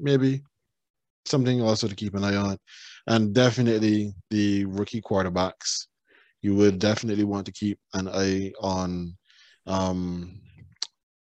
Maybe 0.00 0.42
something 1.24 1.62
also 1.62 1.88
to 1.88 1.94
keep 1.94 2.14
an 2.14 2.24
eye 2.24 2.36
on. 2.36 2.58
And 3.06 3.34
definitely 3.34 4.12
the 4.30 4.64
rookie 4.66 5.00
quarterbacks. 5.00 5.86
You 6.42 6.54
would 6.56 6.78
definitely 6.78 7.24
want 7.24 7.46
to 7.46 7.52
keep 7.52 7.78
an 7.94 8.08
eye 8.08 8.52
on 8.60 9.16
um, 9.66 10.40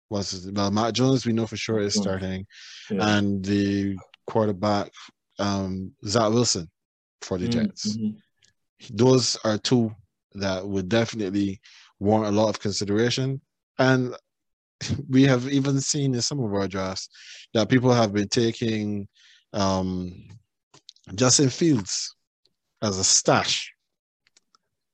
what's 0.09 0.33
his, 0.33 0.51
well, 0.51 0.71
Mac 0.71 0.95
Jones, 0.95 1.27
we 1.27 1.33
know 1.33 1.47
for 1.47 1.57
sure 1.57 1.81
is 1.81 1.95
starting, 1.95 2.47
yeah. 2.91 3.17
and 3.17 3.45
the 3.45 3.97
quarterback, 4.27 4.91
um, 5.39 5.93
Zach 6.07 6.31
Wilson 6.31 6.69
for 7.23 7.39
the 7.39 7.47
mm, 7.47 7.53
Jets. 7.53 7.97
Mm-hmm. 7.97 8.97
Those 8.97 9.37
are 9.45 9.59
two 9.59 9.95
that 10.35 10.67
would 10.67 10.89
definitely 10.89 11.61
warrant 11.99 12.35
a 12.35 12.41
lot 12.41 12.49
of 12.49 12.61
consideration. 12.61 13.41
And 13.79 14.15
we 15.09 15.25
have 15.25 15.49
even 15.49 15.81
seen 15.81 16.15
in 16.15 16.23
some 16.23 16.41
of 16.41 16.53
our 16.53 16.69
drafts 16.69 17.09
that 17.55 17.69
people 17.69 17.93
have 17.93 18.13
been 18.13 18.29
taking 18.29 19.09
um, 19.53 20.29
Justin 21.15 21.51
Fields 21.51 22.15
as 22.83 22.99
a 22.99 23.05
stash 23.05 23.73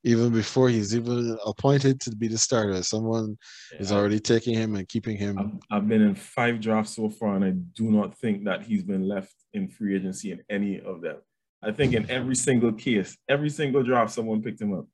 even 0.04 0.30
before 0.32 0.68
he's 0.68 0.94
even 0.94 1.36
appointed 1.46 2.00
to 2.00 2.14
be 2.14 2.28
the 2.28 2.38
starter. 2.38 2.82
Someone 2.82 3.38
yeah. 3.72 3.78
is 3.78 3.92
already 3.92 4.18
taking 4.18 4.54
him 4.54 4.74
and 4.74 4.88
keeping 4.88 5.16
him. 5.16 5.38
I've, 5.38 5.78
I've, 5.82 5.88
been 5.88 6.02
in 6.02 6.14
five 6.14 6.60
drafts 6.60 6.96
so 6.96 7.08
far, 7.08 7.36
and 7.36 7.44
I 7.44 7.50
do 7.50 7.90
not 7.90 8.16
think 8.18 8.44
that 8.44 8.62
he's 8.62 8.82
been 8.82 9.06
left 9.06 9.34
in 9.52 9.68
free 9.68 9.96
agency 9.96 10.32
in 10.32 10.42
any 10.50 10.80
of 10.80 11.00
them. 11.02 11.16
I 11.62 11.70
think 11.70 11.94
in 11.94 12.10
every 12.10 12.34
single 12.34 12.72
case, 12.72 13.16
every 13.28 13.50
single 13.50 13.84
draft, 13.84 14.12
someone 14.12 14.42
picked 14.42 14.60
him 14.60 14.74
up. 14.74 14.86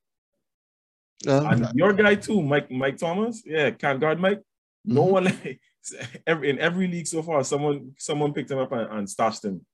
And 1.26 1.68
your 1.74 1.92
guy 1.92 2.14
too, 2.14 2.42
Mike 2.42 2.70
Mike 2.70 2.96
Thomas. 2.96 3.42
Yeah, 3.44 3.70
can't 3.70 4.00
guard 4.00 4.20
Mike. 4.20 4.42
No 4.84 5.02
mm-hmm. 5.02 5.12
one 5.12 5.58
every 6.26 6.50
in 6.50 6.58
every 6.58 6.86
league 6.86 7.06
so 7.06 7.22
far, 7.22 7.42
someone 7.44 7.92
someone 7.98 8.32
picked 8.32 8.50
him 8.50 8.58
up 8.58 8.72
and, 8.72 8.90
and 8.90 9.10
stashed 9.10 9.44
him. 9.44 9.64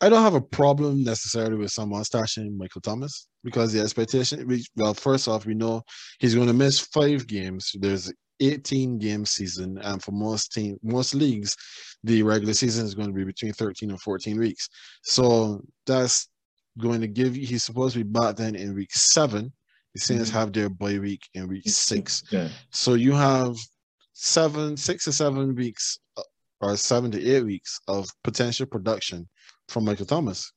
I 0.00 0.08
don't 0.08 0.22
have 0.22 0.34
a 0.34 0.40
problem 0.40 1.02
necessarily 1.02 1.56
with 1.56 1.72
someone 1.72 2.02
stashing 2.04 2.56
Michael 2.56 2.80
Thomas 2.80 3.28
because 3.42 3.72
the 3.72 3.80
expectation, 3.80 4.48
well, 4.76 4.94
first 4.94 5.26
off, 5.26 5.44
we 5.44 5.54
know 5.54 5.82
he's 6.20 6.36
going 6.36 6.46
to 6.46 6.52
miss 6.52 6.78
five 6.78 7.26
games. 7.26 7.72
There's 7.74 8.12
18 8.40 8.98
game 8.98 9.26
season, 9.26 9.76
and 9.82 10.00
for 10.00 10.12
most 10.12 10.52
team, 10.52 10.78
most 10.84 11.14
leagues, 11.14 11.56
the 12.04 12.22
regular 12.22 12.54
season 12.54 12.86
is 12.86 12.94
going 12.94 13.08
to 13.08 13.14
be 13.14 13.24
between 13.24 13.52
13 13.52 13.90
and 13.90 14.00
14 14.00 14.38
weeks. 14.38 14.68
So 15.02 15.62
that's 15.84 16.28
going 16.78 17.00
to 17.00 17.08
give 17.08 17.36
you. 17.36 17.44
He's 17.44 17.64
supposed 17.64 17.94
to 17.94 18.04
be 18.04 18.08
back 18.08 18.36
then 18.36 18.54
in 18.54 18.76
week 18.76 18.92
seven. 18.92 19.52
The 19.98 20.04
Saints 20.04 20.28
mm-hmm. 20.28 20.38
have 20.38 20.52
their 20.52 20.68
bye 20.68 20.98
week 20.98 21.28
in 21.34 21.48
week 21.48 21.68
six. 21.68 22.22
Yeah. 22.30 22.48
So 22.70 22.94
you 22.94 23.12
have 23.14 23.56
seven, 24.12 24.76
six 24.76 25.08
or 25.08 25.12
seven 25.12 25.56
weeks, 25.56 25.98
uh, 26.16 26.22
or 26.60 26.76
seven 26.76 27.10
to 27.10 27.24
eight 27.24 27.42
weeks 27.42 27.80
of 27.88 28.08
potential 28.22 28.66
production 28.66 29.28
from 29.68 29.84
Michael 29.84 30.06
Thomas. 30.06 30.52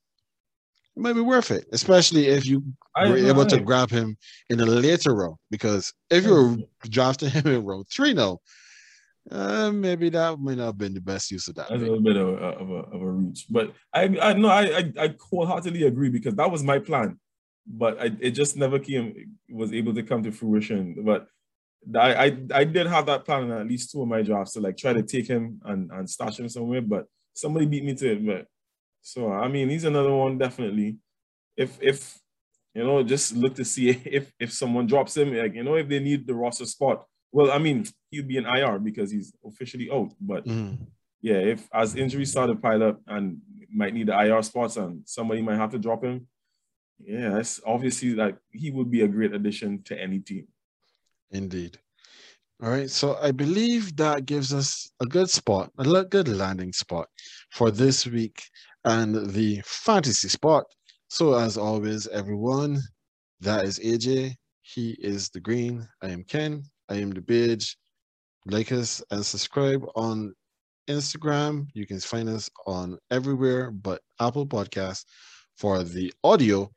It 0.96 1.02
might 1.02 1.14
be 1.14 1.22
worth 1.22 1.50
it, 1.50 1.66
especially 1.72 2.28
if 2.28 2.46
you 2.46 2.64
I 2.96 3.10
were 3.10 3.18
able 3.18 3.48
to 3.48 3.60
grab 3.60 3.89
him 3.89 4.16
in 4.52 4.60
a 4.60 4.66
later 4.66 5.16
row. 5.16 5.39
Because 5.50 5.92
if 6.12 6.24
you 6.24 6.34
were 6.34 6.58
drafting 6.84 7.30
him 7.38 7.48
in 7.48 7.66
row 7.66 7.84
three, 7.92 8.14
no, 8.14 8.42
uh, 9.32 9.72
maybe 9.72 10.10
that 10.10 10.39
may 10.39 10.54
not 10.54 10.66
have 10.66 10.78
been 10.78 10.94
the 10.94 11.02
best 11.02 11.32
use 11.32 11.48
of 11.48 11.56
that. 11.56 11.70
That's 11.70 11.82
a 11.82 11.86
little 11.86 12.02
bit 12.02 12.16
of 12.16 12.28
a, 12.28 12.32
of 12.32 12.70
a, 12.70 12.74
of 12.74 13.02
a 13.02 13.12
reach, 13.12 13.48
but 13.50 13.74
I 13.92 14.04
I 14.22 14.34
know 14.34 14.50
I, 14.50 14.62
I 14.62 14.94
I 15.00 15.16
wholeheartedly 15.20 15.84
agree 15.84 16.10
because 16.10 16.36
that 16.36 16.52
was 16.52 16.64
my 16.64 16.78
plan, 16.78 17.20
but 17.72 17.99
I, 17.99 18.11
it 18.19 18.32
just 18.32 18.57
never 18.57 18.80
came 18.80 19.38
was 19.49 19.74
able 19.74 19.93
to 19.93 20.03
come 20.03 20.24
to 20.24 20.32
fruition. 20.32 21.03
But 21.03 21.28
I, 21.95 22.26
I 22.26 22.38
I 22.53 22.63
did 22.63 22.88
have 22.88 23.05
that 23.07 23.26
plan 23.26 23.43
in 23.43 23.51
at 23.51 23.67
least 23.67 23.91
two 23.91 24.01
of 24.01 24.07
my 24.07 24.22
drafts 24.22 24.53
to 24.53 24.59
like 24.59 24.78
try 24.78 24.93
to 24.93 25.03
take 25.03 25.28
him 25.28 25.61
and 25.65 25.89
and 25.91 26.09
stash 26.09 26.39
him 26.39 26.49
somewhere, 26.49 26.82
but 26.82 27.05
somebody 27.34 27.65
beat 27.65 27.86
me 27.86 27.95
to 27.95 28.11
it. 28.11 28.26
But 28.26 28.45
so 29.01 29.32
I 29.32 29.47
mean, 29.47 29.69
he's 29.69 29.86
another 29.86 30.11
one 30.11 30.38
definitely. 30.38 30.97
If 31.55 31.78
if 31.82 32.19
you 32.74 32.84
know, 32.84 33.03
just 33.03 33.36
look 33.36 33.55
to 33.55 33.65
see 33.65 33.89
if 34.05 34.32
if 34.39 34.51
someone 34.51 34.88
drops 34.88 35.15
him, 35.15 35.34
like 35.36 35.55
you 35.55 35.63
know, 35.63 35.76
if 35.76 35.88
they 35.88 35.99
need 35.99 36.28
the 36.28 36.36
roster 36.36 36.65
spot. 36.65 37.05
Well, 37.34 37.49
I 37.49 37.59
mean, 37.59 37.86
he'd 38.09 38.28
be 38.28 38.38
an 38.38 38.45
IR 38.45 38.78
because 38.78 39.09
he's 39.09 39.34
officially 39.45 39.89
out. 39.89 40.11
But 40.19 40.45
mm. 40.45 40.78
yeah, 41.22 41.36
if 41.36 41.67
as 41.74 41.95
injuries 41.95 42.32
start 42.32 42.49
to 42.49 42.57
pile 42.57 42.84
up 42.84 42.99
and 43.07 43.38
might 43.74 43.93
need 43.93 44.07
the 44.07 44.19
IR 44.19 44.43
spots 44.43 44.76
and 44.76 45.03
somebody 45.05 45.41
might 45.41 45.55
have 45.55 45.72
to 45.72 45.80
drop 45.80 46.03
him, 46.03 46.28
yeah, 47.06 47.38
it's 47.38 47.60
obviously 47.66 48.16
like 48.16 48.38
he 48.52 48.72
would 48.72 48.91
be 48.91 49.02
a 49.02 49.08
great 49.08 49.34
addition 49.34 49.84
to 49.84 49.99
any 49.99 50.20
team. 50.20 50.47
Indeed. 51.32 51.78
All 52.64 52.70
right, 52.70 52.89
so 52.89 53.18
I 53.20 53.32
believe 53.32 53.95
that 53.97 54.28
gives 54.28 54.54
us 54.54 54.91
a 55.02 55.06
good 55.06 55.30
spot, 55.30 55.72
a 55.80 56.04
good 56.06 56.28
landing 56.28 56.74
spot 56.74 57.08
for 57.49 57.72
this 57.72 58.06
week 58.06 58.43
and 58.86 59.32
the 59.32 59.62
fantasy 59.66 60.30
spot. 60.30 60.66
So, 61.08 61.34
as 61.34 61.58
always, 61.58 62.08
everyone, 62.08 62.80
that 63.39 63.66
is 63.66 63.80
AJ. 63.80 64.36
He 64.62 64.91
is 64.99 65.30
the 65.30 65.39
green. 65.39 65.88
I 66.04 66.10
am 66.10 66.24
Ken. 66.24 66.64
I 66.88 66.95
am 66.95 67.10
the 67.10 67.22
beige. 67.22 67.74
Like 68.45 68.72
us 68.72 69.04
and 69.10 69.26
subscribe 69.26 69.84
on 69.95 70.36
Instagram. 70.88 71.68
You 71.74 71.88
can 71.88 71.99
find 71.99 72.30
us 72.30 72.49
on 72.68 72.99
everywhere 73.10 73.72
but 73.72 74.02
Apple 74.20 74.45
Podcasts 74.45 75.06
for 75.58 75.84
the 75.84 76.14
audio 76.24 76.70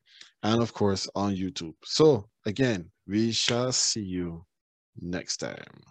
and, 0.45 0.63
of 0.63 0.73
course, 0.73 1.09
on 1.17 1.35
YouTube. 1.35 1.75
So, 1.85 2.29
again, 2.47 2.93
we 3.09 3.33
shall 3.33 3.73
see 3.73 4.03
you 4.05 4.47
next 5.01 5.39
time. 5.39 5.83